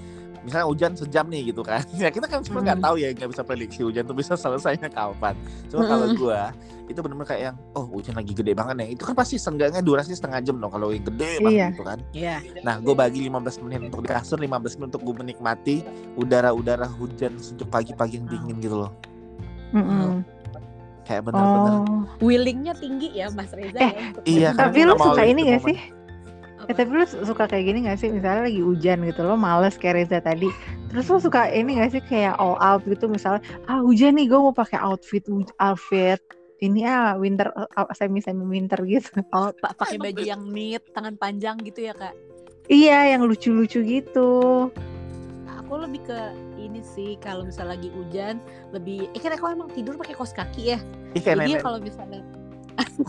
misalnya 0.47 0.67
hujan 0.67 0.93
sejam 0.95 1.27
nih 1.27 1.51
gitu 1.51 1.61
kan. 1.61 1.83
Ya 1.99 2.09
kita 2.09 2.25
kan 2.25 2.41
sebenarnya 2.41 2.73
nggak 2.73 2.81
tahu 2.81 2.95
ya 2.97 3.09
nggak 3.11 3.29
bisa 3.29 3.43
prediksi 3.43 3.81
hujan 3.83 4.03
tuh 4.03 4.15
bisa 4.15 4.33
selesainya 4.33 4.87
kapan. 4.87 5.35
Cuma 5.67 5.83
kalau 5.85 6.07
Mm-mm. 6.07 6.17
gue 6.17 6.41
itu 6.87 6.99
benar-benar 6.99 7.27
kayak 7.27 7.43
yang 7.45 7.57
oh 7.73 7.83
hujan 7.85 8.15
lagi 8.15 8.31
gede 8.31 8.53
banget 8.53 8.75
nih. 8.77 8.89
Itu 8.95 9.03
kan 9.03 9.15
pasti 9.15 9.37
seenggaknya 9.37 9.81
durasi 9.81 10.13
setengah 10.13 10.39
jam 10.41 10.57
dong 10.57 10.71
kalau 10.71 10.89
yang 10.89 11.03
gede 11.05 11.31
banget 11.41 11.51
Iya. 11.53 11.67
gitu 11.69 11.83
kan. 11.83 11.99
Iya. 12.13 12.37
Nah 12.63 12.79
gue 12.79 12.95
bagi 12.95 13.21
15 13.23 13.59
menit 13.61 13.81
untuk 13.85 14.01
di 14.01 14.09
kasur, 14.09 14.39
15 14.39 14.47
menit 14.77 14.89
untuk 14.89 15.03
gue 15.03 15.15
menikmati 15.19 15.77
udara-udara 16.15 16.87
hujan 16.89 17.35
sejuk 17.37 17.67
pagi-pagi 17.67 18.17
yang 18.17 18.27
dingin 18.27 18.57
gitu 18.59 18.79
loh. 18.81 18.93
Mm-mm. 19.73 20.23
Kayak 21.03 21.23
benar-benar. 21.25 21.75
Oh. 21.83 22.03
willingnya 22.19 22.75
tinggi 22.75 23.15
ya 23.15 23.31
Mas 23.31 23.51
Reza 23.51 23.79
Eh, 23.79 23.95
ya 23.95 24.11
iya, 24.27 24.49
kan 24.51 24.71
Tapi 24.71 24.79
lu 24.83 24.95
suka 24.95 25.23
ini 25.23 25.41
gak 25.45 25.63
momen. 25.63 25.69
sih? 25.71 25.79
Eh, 26.67 26.75
tapi 26.75 26.91
lu 26.91 27.07
suka 27.07 27.47
kayak 27.47 27.65
gini 27.65 27.79
gak 27.87 28.03
sih? 28.03 28.11
Misalnya 28.11 28.51
lagi 28.51 28.59
hujan 28.59 29.07
gitu, 29.07 29.23
lo 29.23 29.39
males 29.39 29.79
kayak 29.79 30.03
Reza 30.03 30.19
tadi. 30.19 30.51
Terus 30.91 31.07
lu 31.07 31.19
suka 31.23 31.47
ini 31.47 31.79
gak 31.79 31.95
sih 31.95 32.03
kayak 32.03 32.35
all 32.43 32.59
out 32.59 32.83
gitu 32.83 33.07
misalnya, 33.07 33.39
ah 33.71 33.79
hujan 33.79 34.19
nih 34.19 34.27
gue 34.27 34.39
mau 34.39 34.51
pakai 34.51 34.83
outfit 34.83 35.23
outfit 35.63 36.19
ini 36.59 36.89
ah 36.89 37.15
winter 37.15 37.53
semi 37.93 38.25
semi 38.25 38.41
winter 38.49 38.81
gitu. 38.83 39.13
oh 39.37 39.53
pak 39.53 39.77
pakai 39.77 40.01
baju 40.01 40.23
yang 40.25 40.41
knit 40.49 40.81
tangan 40.97 41.15
panjang 41.21 41.61
gitu 41.61 41.85
ya 41.85 41.93
kak 41.93 42.17
Iya, 42.67 43.15
yang 43.15 43.29
lucu-lucu 43.29 43.85
gitu. 43.85 44.31
aku 45.47 45.73
lebih 45.83 46.01
ke 46.03 46.19
ini 46.57 46.81
sih 46.81 47.15
kalau 47.21 47.45
misalnya 47.45 47.77
lagi 47.77 47.93
hujan 47.93 48.41
lebih 48.73 49.07
eh 49.13 49.21
kan 49.21 49.35
aku 49.35 49.53
emang 49.53 49.69
tidur 49.71 49.99
pakai 50.01 50.15
kaos 50.15 50.33
kaki 50.33 50.75
ya 50.75 50.79
Ih 51.13 51.21
kayak 51.21 51.45
jadi 51.45 51.53
nenek. 51.59 51.63
kalau 51.63 51.79
misalnya 51.79 52.23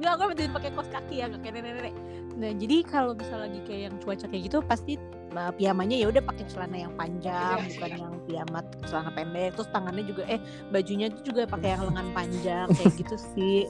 nggak 0.00 0.12
aku 0.16 0.32
tidur 0.32 0.52
pakai 0.56 0.70
kaos 0.72 0.88
kaki 0.88 1.14
ya 1.20 1.24
nggak 1.28 1.40
kayak 1.44 1.54
nenek-nenek 1.60 1.94
nah 2.40 2.50
jadi 2.56 2.76
kalau 2.88 3.12
misalnya 3.12 3.52
lagi 3.52 3.60
kayak 3.68 3.82
yang 3.90 3.96
cuaca 4.00 4.26
kayak 4.26 4.42
gitu 4.48 4.58
pasti 4.64 4.92
uh, 5.36 5.52
piyamanya 5.52 5.96
ya 6.00 6.06
udah 6.08 6.22
pakai 6.24 6.44
celana 6.48 6.76
yang 6.78 6.92
panjang 6.96 7.58
bukan 7.76 7.90
yang 8.00 8.14
piyama 8.24 8.60
celana 8.88 9.10
pendek 9.12 9.52
terus 9.52 9.68
tangannya 9.68 10.04
juga 10.08 10.22
eh 10.24 10.40
bajunya 10.72 11.12
tuh 11.12 11.22
juga 11.28 11.44
pakai 11.44 11.76
yang 11.76 11.82
lengan 11.92 12.08
panjang 12.16 12.66
kayak 12.72 12.92
gitu 12.96 13.16
sih 13.36 13.68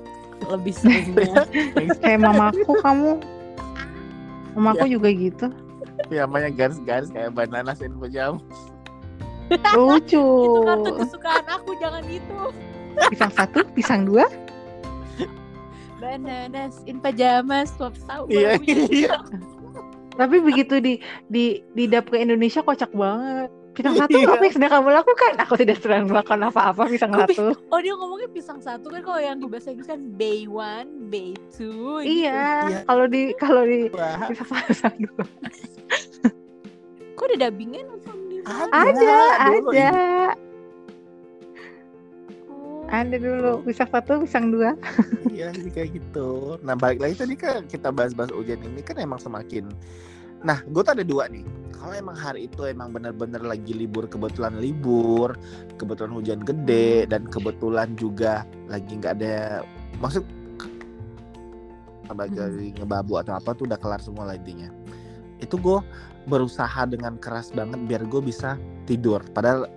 lebih 0.49 0.73
seringnya 0.73 1.45
Kayak 2.01 2.21
mamaku 2.25 2.73
kamu. 2.81 3.21
Mamaku 4.57 4.85
Iya. 4.89 4.93
juga 4.97 5.09
gitu. 5.13 5.47
Piyamanya 6.09 6.49
garis-garis 6.49 7.13
kayak 7.13 7.37
banana 7.37 7.77
sin 7.77 7.93
pajama. 8.01 8.41
Lucu. 9.77 10.17
itu 10.17 10.61
kartu 10.65 10.91
kesukaan 10.97 11.45
aku 11.45 11.71
jangan 11.77 12.05
itu 12.09 12.39
Pisang 13.13 13.33
satu, 13.37 13.61
pisang 13.77 14.09
dua. 14.09 14.27
Bananas 16.01 16.81
in 16.85 16.99
pajamas 16.99 17.71
swap 17.77 17.95
tahu 18.05 18.25
Iya, 18.27 18.57
barunya. 18.57 18.85
iya. 18.91 19.17
Tapi 20.21 20.37
begitu 20.41 20.81
di 20.81 21.01
di 21.27 21.45
di 21.71 21.85
dap 21.87 22.09
ke 22.09 22.19
Indonesia 22.19 22.61
kocak 22.61 22.91
banget. 22.91 23.49
Pisang 23.71 23.95
satu 23.95 24.13
Iya. 24.13 24.27
apa 24.27 24.43
yang 24.43 24.53
sedang 24.53 24.73
kamu 24.75 24.89
lakukan? 24.93 25.33
Aku 25.39 25.55
tidak 25.55 25.79
sedang 25.79 26.05
melakukan 26.05 26.43
apa-apa 26.43 26.91
pisang 26.91 27.15
Kok 27.15 27.31
satu. 27.31 27.45
Oh 27.71 27.79
dia 27.79 27.95
ngomongnya 27.95 28.29
pisang 28.29 28.59
satu 28.59 28.91
kan 28.91 29.01
kalau 29.01 29.17
yang 29.17 29.39
di 29.39 29.47
bahasa 29.47 29.71
Inggris 29.71 29.87
kan 29.87 30.03
bay 30.19 30.45
one, 30.45 31.07
bay 31.07 31.33
two. 31.55 32.03
gitu. 32.03 32.27
Iya, 32.27 32.67
Iya. 32.67 32.79
kalau 32.85 33.07
di 33.07 33.31
kalau 33.39 33.63
di 33.63 33.87
pisang 34.27 34.51
satu. 34.75 35.07
Kok 37.15 37.25
ada 37.31 37.47
dubbingnya 37.47 37.85
nonton 37.87 38.17
di 38.27 38.37
sana? 38.43 38.69
Ada, 38.75 39.13
dulu 39.47 39.71
ada. 39.71 39.91
Ada 42.91 43.17
dulu 43.23 43.63
pisang 43.63 43.91
satu, 43.91 44.27
pisang 44.27 44.51
dua. 44.51 44.75
Iya, 45.31 45.55
jadi 45.57 45.71
kayak 45.73 45.91
gitu. 45.97 46.61
Nah, 46.61 46.77
balik 46.77 47.01
lagi 47.01 47.17
tadi 47.17 47.33
kan 47.39 47.65
kita 47.65 47.89
bahas-bahas 47.89 48.29
hujan 48.35 48.61
ini 48.61 48.85
kan 48.85 49.01
emang 49.01 49.17
semakin 49.17 49.73
Nah, 50.41 50.65
gue 50.73 50.81
tuh 50.81 50.93
ada 50.97 51.05
dua 51.05 51.29
nih. 51.29 51.45
Kalau 51.77 51.97
emang 51.97 52.17
hari 52.17 52.49
itu 52.49 52.65
emang 52.69 52.93
bener-bener 52.93 53.41
lagi 53.41 53.73
libur, 53.73 54.05
kebetulan 54.09 54.61
libur, 54.61 55.37
kebetulan 55.81 56.13
hujan 56.13 56.41
gede, 56.45 57.09
dan 57.09 57.25
kebetulan 57.29 57.97
juga 57.97 58.45
lagi 58.69 59.01
nggak 59.01 59.17
ada 59.21 59.65
maksud 60.01 60.25
sebagai 62.05 62.75
ngebabu 62.75 63.23
atau 63.23 63.39
apa 63.39 63.55
tuh 63.55 63.71
udah 63.71 63.79
kelar 63.81 64.01
semua 64.03 64.29
lah 64.29 64.37
intinya. 64.37 64.69
Itu 65.41 65.57
gue 65.57 65.81
berusaha 66.29 66.85
dengan 66.85 67.17
keras 67.17 67.49
banget 67.53 67.81
biar 67.89 68.05
gue 68.05 68.21
bisa 68.21 68.61
tidur. 68.85 69.25
Padahal 69.33 69.69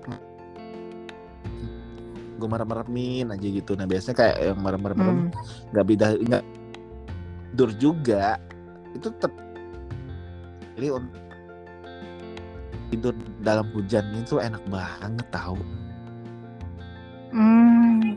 gue 2.44 2.50
merem-meremin 2.52 3.32
aja 3.32 3.48
gitu. 3.48 3.72
Nah 3.74 3.88
biasanya 3.88 4.16
kayak 4.20 4.38
yang 4.44 4.60
merem-merem 4.60 5.00
Hmm. 5.00 5.32
nggak 5.72 5.86
beda 5.88 6.08
nggak 6.20 6.44
tidur 7.50 7.70
juga 7.78 8.36
itu 8.92 9.08
tetap 9.08 9.32
jadi 10.74 10.98
untuk 10.98 11.22
tidur 12.90 13.14
dalam 13.40 13.66
hujan 13.72 14.06
itu 14.14 14.38
enak 14.38 14.62
banget 14.68 15.28
tahu 15.30 15.58
Hmm, 17.30 18.14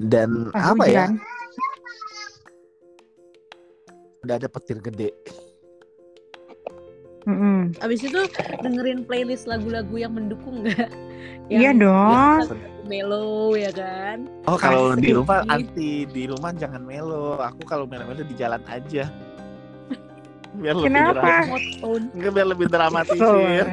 dan 0.00 0.48
pas 0.48 0.72
apa 0.72 0.84
ya 0.84 1.04
hujan. 1.08 1.12
udah 4.20 4.34
ada 4.36 4.48
petir 4.48 4.78
gede 4.80 5.10
Mm-mm. 7.24 7.76
Abis 7.80 8.00
itu 8.00 8.16
dengerin 8.60 9.04
playlist 9.04 9.44
lagu-lagu 9.44 9.92
yang 9.92 10.16
mendukung 10.16 10.64
nggak? 10.64 10.88
Iya 11.46 11.60
Yang 11.66 11.76
dong. 11.80 12.40
mellow 12.82 13.54
ya 13.54 13.70
kan? 13.70 14.26
oh 14.44 14.56
kalau 14.56 14.92
di 14.92 15.12
rumah 15.12 15.46
anti 15.46 16.04
di 16.04 16.26
rumah 16.26 16.50
jangan 16.52 16.82
melo 16.82 17.38
aku 17.38 17.62
kalau 17.62 17.86
melo-melo 17.86 18.20
di 18.20 18.34
jalan 18.34 18.58
aja 18.66 19.06
biar 20.52 20.74
lebih 20.74 20.90
Kenapa? 20.90 21.14
drama- 21.14 21.46
Mode 21.46 21.70
on. 21.80 22.02
Enggak, 22.10 22.32
biar 22.34 22.46
lebih 22.48 22.66
dramatisir 22.74 23.66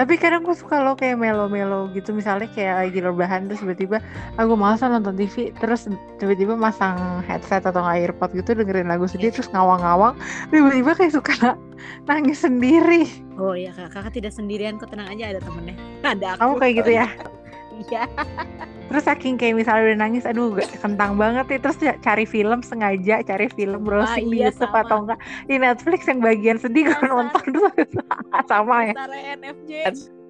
Tapi 0.00 0.16
kadang 0.16 0.48
gue 0.48 0.56
suka 0.56 0.80
lo 0.80 0.96
kayak 0.96 1.20
melo-melo 1.20 1.92
gitu 1.92 2.16
Misalnya 2.16 2.48
kayak 2.56 2.88
lagi 2.88 2.98
rebahan 3.04 3.52
terus 3.52 3.60
tiba-tiba 3.60 4.00
Aku 4.40 4.56
malas 4.56 4.80
nonton 4.80 5.12
TV 5.12 5.52
Terus 5.60 5.92
tiba-tiba 6.16 6.56
masang 6.56 7.20
headset 7.28 7.68
atau 7.68 7.84
earpod 7.84 8.32
gitu 8.32 8.56
Dengerin 8.56 8.88
lagu 8.88 9.04
sedih 9.04 9.28
terus 9.28 9.52
ngawang-ngawang 9.52 10.16
Tiba-tiba 10.48 10.96
kayak 10.96 11.12
suka 11.12 11.60
nangis 12.08 12.40
sendiri 12.40 13.04
Oh 13.36 13.52
iya 13.52 13.76
kak, 13.76 13.92
kakak 13.92 14.16
tidak 14.16 14.32
sendirian 14.32 14.76
kok 14.76 14.92
tenang 14.92 15.08
aja 15.08 15.32
ada 15.32 15.40
temennya. 15.40 15.76
Ada 16.04 16.36
aku. 16.36 16.40
Kamu 16.44 16.54
kayak 16.60 16.74
gitu 16.80 16.90
ya 16.96 17.06
Iya. 17.88 18.04
Terus 18.90 19.06
saking 19.06 19.38
kayak 19.38 19.54
misalnya 19.54 19.82
udah 19.94 19.98
nangis 20.02 20.26
Aduh 20.26 20.58
gak 20.58 20.66
kentang 20.82 21.14
banget 21.14 21.46
nih. 21.46 21.60
Terus 21.62 21.78
ya 21.78 21.94
cari 22.02 22.26
film 22.26 22.60
sengaja 22.66 23.22
Cari 23.22 23.46
film 23.54 23.86
browsing 23.86 24.26
di 24.28 24.42
iya, 24.42 24.50
Youtube 24.50 24.74
sama. 24.74 24.82
atau 24.82 24.96
enggak. 25.06 25.18
Di 25.46 25.56
Netflix 25.62 26.00
yang 26.10 26.18
bagian 26.18 26.58
sedih 26.58 26.90
gue 26.90 27.00
nonton 27.06 27.44
dulu 27.54 27.70
Sama 28.50 28.90
ya. 28.90 28.94
Antara 28.98 29.18
NFJ. 29.38 29.72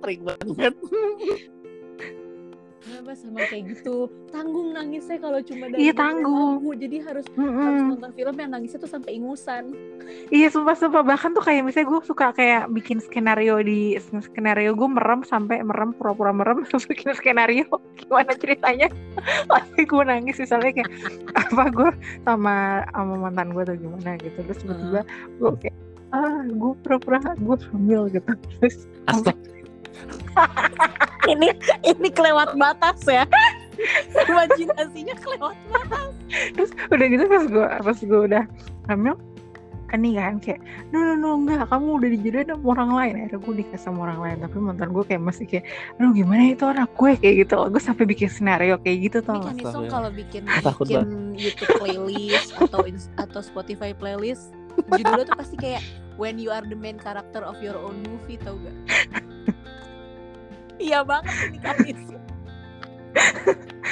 sering 0.00 0.24
banget 0.24 0.72
Kenapa 2.80 3.12
sama 3.12 3.44
kayak 3.44 3.76
gitu? 3.76 4.08
Tanggung 4.32 4.72
nangisnya 4.72 5.20
kalau 5.20 5.40
cuma 5.44 5.68
dari 5.68 5.84
Iya, 5.84 5.92
tanggung. 5.92 6.64
Jadi 6.80 6.96
harus 7.04 7.28
harus 7.28 7.36
Mm-mm. 7.36 7.92
nonton 7.92 8.12
film 8.16 8.34
yang 8.40 8.50
nangisnya 8.56 8.80
tuh 8.80 8.88
sampai 8.88 9.20
ingusan. 9.20 9.76
Iya 10.32 10.48
sumpah 10.48 10.72
sumpah 10.72 11.02
bahkan 11.04 11.36
tuh 11.36 11.44
kayak 11.44 11.60
misalnya 11.60 11.92
gue 11.92 12.00
suka 12.08 12.32
kayak 12.32 12.72
bikin 12.72 13.04
skenario 13.04 13.60
di 13.60 14.00
skenario 14.00 14.72
gue 14.72 14.88
merem 14.88 15.20
sampai 15.22 15.60
merem 15.60 15.92
pura-pura 15.92 16.32
merem 16.32 16.62
terus 16.68 16.88
bikin 16.88 17.12
skenario 17.12 17.68
gimana 18.00 18.32
ceritanya 18.34 18.88
pasti 19.50 19.84
gue 19.84 20.02
nangis 20.02 20.40
misalnya 20.40 20.72
kayak 20.72 20.90
apa 21.36 21.64
gue 21.68 21.90
sama 22.24 22.86
sama 22.96 23.14
mantan 23.28 23.52
gue 23.52 23.62
atau 23.62 23.76
gimana 23.76 24.16
gitu 24.18 24.38
terus 24.40 24.58
tiba-tiba 24.64 25.00
gue 25.38 25.50
kayak 25.62 25.76
ah 26.10 26.42
gue 26.48 26.72
pura-pura 26.82 27.20
gue 27.38 27.56
hamil 27.70 28.10
gitu 28.10 28.32
terus 28.58 28.88
Astaga. 29.06 29.59
ini 31.32 31.48
ini 31.84 32.08
kelewat 32.10 32.56
batas 32.56 33.00
ya. 33.06 33.24
Imajinasinya 34.28 35.16
kelewat 35.24 35.56
batas. 35.72 36.12
terus 36.54 36.70
udah 36.92 37.06
gitu 37.10 37.24
pas 37.26 37.44
gue 37.48 37.68
pas 37.80 37.98
gue 37.98 38.20
udah 38.28 38.44
hamil 38.86 39.16
kan 39.90 39.98
nih 40.06 40.14
kan 40.14 40.38
kayak 40.38 40.62
no 40.94 41.02
no 41.02 41.14
no 41.18 41.30
enggak 41.34 41.66
kamu 41.66 41.98
udah 41.98 42.08
dijodohin 42.14 42.46
sama 42.54 42.66
orang 42.78 42.90
lain 42.94 43.14
akhirnya 43.18 43.38
gue 43.42 43.54
nikah 43.58 43.80
sama 43.82 43.98
orang 44.06 44.20
lain 44.22 44.36
tapi 44.46 44.56
mantan 44.62 44.90
gue 44.94 45.04
kayak 45.10 45.22
masih 45.26 45.44
kayak 45.50 45.64
aduh 45.98 46.14
gimana 46.14 46.42
itu 46.54 46.64
anak 46.70 46.90
gue 46.94 47.10
kayak 47.18 47.34
gitu 47.42 47.54
gue 47.66 47.82
sampai 47.82 48.04
bikin 48.06 48.28
skenario 48.30 48.78
kayak 48.78 48.98
gitu 49.10 49.18
tau 49.18 49.42
kan 49.42 49.58
Astagfirullah. 49.58 49.90
kalau 49.90 50.10
bikin 50.14 50.42
Takut 50.62 50.86
bikin 50.86 51.08
YouTube 51.34 51.74
playlist 51.82 52.50
atau 52.62 52.80
atau 53.18 53.40
Spotify 53.42 53.90
playlist 53.90 54.54
judulnya 54.86 55.26
tuh 55.26 55.34
pasti 55.34 55.58
kayak 55.58 55.82
When 56.20 56.36
you 56.36 56.52
are 56.52 56.60
the 56.60 56.76
main 56.76 57.00
character 57.00 57.40
of 57.40 57.56
your 57.64 57.80
own 57.80 58.04
movie 58.04 58.36
tau 58.36 58.52
gak? 58.60 58.76
Iya 60.80 61.04
banget 61.04 61.28
ini 61.52 61.58
kan 61.60 61.76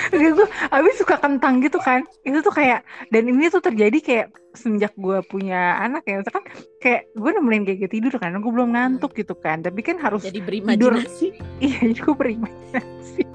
gue 0.09 0.49
abis 0.79 0.95
suka 1.03 1.19
kentang 1.19 1.59
gitu 1.61 1.77
kan. 1.83 2.07
Itu 2.23 2.41
tuh 2.41 2.55
kayak 2.55 2.87
dan 3.11 3.29
ini 3.29 3.51
tuh 3.51 3.61
terjadi 3.61 3.99
kayak 3.99 4.27
semenjak 4.55 4.95
gue 4.97 5.21
punya 5.27 5.77
anak 5.83 6.07
ya. 6.07 6.23
Misalkan 6.23 6.47
kayak 6.81 7.11
gue 7.13 7.31
nemenin 7.35 7.67
kayak 7.67 7.79
gitu 7.87 7.99
tidur 8.01 8.15
kan 8.17 8.33
gue 8.39 8.53
belum 8.53 8.73
ngantuk 8.79 9.13
gitu 9.19 9.35
kan. 9.37 9.61
Tapi 9.61 9.83
kan 9.83 9.99
harus 10.01 10.25
Jadi 10.25 10.41
berimajinasi. 10.41 11.27
iya 11.65 11.79
jadi 11.93 12.01
gue 12.01 12.15
berimajinasi. 12.15 13.23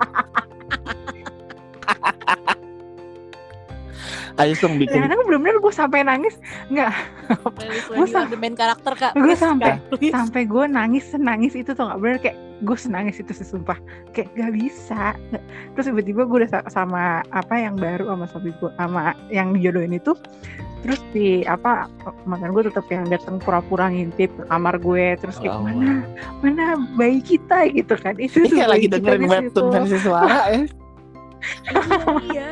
Ayo 4.34 4.58
dong 4.58 4.82
bikin. 4.82 4.98
Kadang 4.98 5.22
bener-bener 5.30 5.62
gue 5.62 5.70
sampai 5.70 6.02
nangis. 6.02 6.42
Nggak. 6.74 6.90
Playlist 7.54 7.86
Gua 7.86 8.02
When 8.02 8.10
you 8.10 8.18
are 8.18 8.26
the 8.26 8.40
main 8.42 8.56
character 8.58 8.94
kak. 8.98 9.14
Please, 9.14 9.38
sampai- 9.38 9.78
sampai 10.10 10.42
gue 10.50 10.66
nangis 10.66 11.06
senangis 11.14 11.54
itu 11.54 11.78
tuh 11.78 11.86
nggak? 11.86 12.00
Bener 12.02 12.18
kayak 12.18 12.38
gue 12.64 12.74
senangis 12.74 13.20
itu 13.20 13.32
sih 13.32 13.44
sumpah 13.44 13.76
kayak 14.12 14.32
gak 14.34 14.52
bisa 14.52 15.14
terus 15.72 15.86
tiba-tiba 15.86 16.24
gue 16.24 16.38
udah 16.42 16.52
sa- 16.52 16.68
sama 16.68 17.04
apa 17.30 17.54
yang 17.54 17.76
baru 17.76 18.08
sama 18.08 18.26
suami 18.26 18.52
gue 18.56 18.72
sama 18.74 19.02
yang 19.28 19.52
dijodohin 19.52 19.94
itu 19.94 20.16
terus 20.80 21.00
di 21.12 21.44
apa 21.44 21.88
mantan 22.24 22.52
gue 22.52 22.68
tetap 22.68 22.84
yang 22.88 23.08
datang 23.08 23.38
pura-pura 23.38 23.88
ngintip 23.88 24.28
ke 24.30 24.44
kamar 24.46 24.76
gue 24.78 25.16
terus 25.16 25.38
kayak 25.38 25.54
Oh. 25.54 25.64
mana 25.64 26.04
mana 26.40 26.66
bayi 26.94 27.20
kita 27.20 27.68
gitu 27.70 27.96
kan 27.96 28.16
itu 28.18 28.40
Ini 28.40 28.48
tuh 28.48 28.56
kayak 28.58 28.68
bayi 28.68 28.74
lagi 28.74 28.88
dengerin 28.90 29.28
webtoon 29.28 29.72
versi 29.72 29.98
suara 30.00 30.28
ya. 30.28 30.40
iya, 30.52 30.68
iya. 32.28 32.50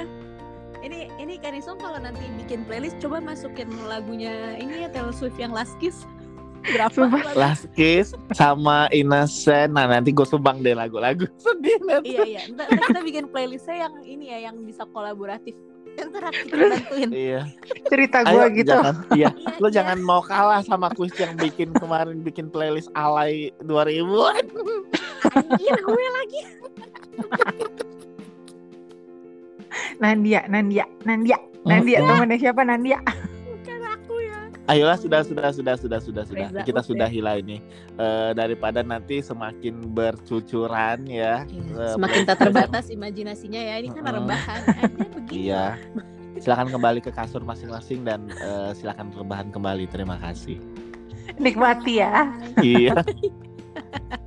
Ini 0.81 0.99
ini 1.17 1.37
Kanisong 1.37 1.77
kalau 1.77 1.95
nanti 1.95 2.25
bikin 2.35 2.65
playlist 2.65 2.97
coba 2.97 3.21
masukin 3.21 3.69
lagunya 3.85 4.55
ini 4.55 4.81
ya 4.81 4.89
Taylor 4.89 5.13
Swift 5.13 5.37
yang 5.37 5.51
Last 5.51 5.77
Kiss. 5.77 6.03
Berapa? 6.61 7.01
Last 7.33 7.65
Kiss 7.73 8.13
sama 8.31 8.85
Innocent. 8.89 9.73
Nah 9.73 9.85
nanti 9.85 10.09
gue 10.09 10.23
sumbang 10.23 10.61
deh 10.61 10.71
lagu-lagu 10.71 11.25
sedih 11.43 11.79
nanti. 11.83 12.13
Iya 12.13 12.23
iya. 12.27 12.41
Ntar, 12.49 12.67
ntar 12.69 12.85
kita 12.87 13.01
bikin 13.01 13.25
playlistnya 13.27 13.77
yang 13.81 13.93
ini 14.01 14.25
ya 14.29 14.49
yang 14.49 14.61
bisa 14.61 14.85
kolaboratif. 14.87 15.57
Ntar 15.91 16.23
kita 16.29 16.47
Terus- 16.47 16.73
bantuin. 16.77 17.09
Iya. 17.11 17.41
cerita 17.87 18.17
gue 18.23 18.31
Ayo 18.31 18.47
gitu 18.53 18.71
jangan, 18.71 18.95
iya. 19.11 19.29
Iya, 19.35 19.57
Lo 19.57 19.67
iya. 19.67 19.75
jangan 19.75 19.97
mau 19.99 20.21
kalah 20.21 20.61
sama 20.61 20.87
kuis 20.91 21.11
yang 21.15 21.35
bikin 21.35 21.73
kemarin 21.75 22.21
bikin 22.21 22.47
playlist 22.47 22.87
alay 22.93 23.49
2000-an. 23.65 24.45
Anjir 25.31 25.75
gue 25.77 26.05
lagi. 26.13 26.41
Nandia 29.97 30.43
Nandia 30.47 30.85
Nandia 31.03 31.37
Hmm. 31.61 31.77
Nandia 31.77 32.01
temennya 32.01 32.37
siapa 32.41 32.65
Nandia. 32.65 32.97
Ayolah 34.69 34.93
sudah 34.95 35.25
sudah 35.25 35.49
sudah 35.49 35.75
sudah 35.75 35.99
sudah 35.99 36.23
sudah. 36.23 36.47
Reza 36.53 36.61
Kita 36.61 36.81
sudahi 36.85 37.19
lah 37.19 37.35
ini. 37.37 37.57
Eh, 37.97 38.31
daripada 38.37 38.85
nanti 38.85 39.17
semakin 39.19 39.89
bercucuran 39.89 41.01
ya. 41.09 41.43
Eh, 41.49 41.93
Semakin 41.97 42.21
tak 42.23 42.37
terbatas 42.39 42.87
imajinasinya 42.87 43.57
ya. 43.57 43.75
Ini 43.81 43.89
kan 43.89 44.03
Mm-mm. 44.05 44.17
rebahan. 44.21 44.59
Ada 44.69 45.05
begini. 45.17 45.49
Iya. 45.49 45.65
Silakan 46.37 46.69
kembali 46.69 46.99
ke 47.01 47.11
kasur 47.11 47.41
masing-masing 47.41 48.05
dan 48.05 48.29
eh, 48.31 48.71
silakan 48.73 49.09
rebahan 49.11 49.49
kembali. 49.49 49.89
Terima 49.89 50.21
kasih. 50.21 50.61
nikmati 51.39 52.03
ya. 52.03 52.29
Iya. 52.61 53.01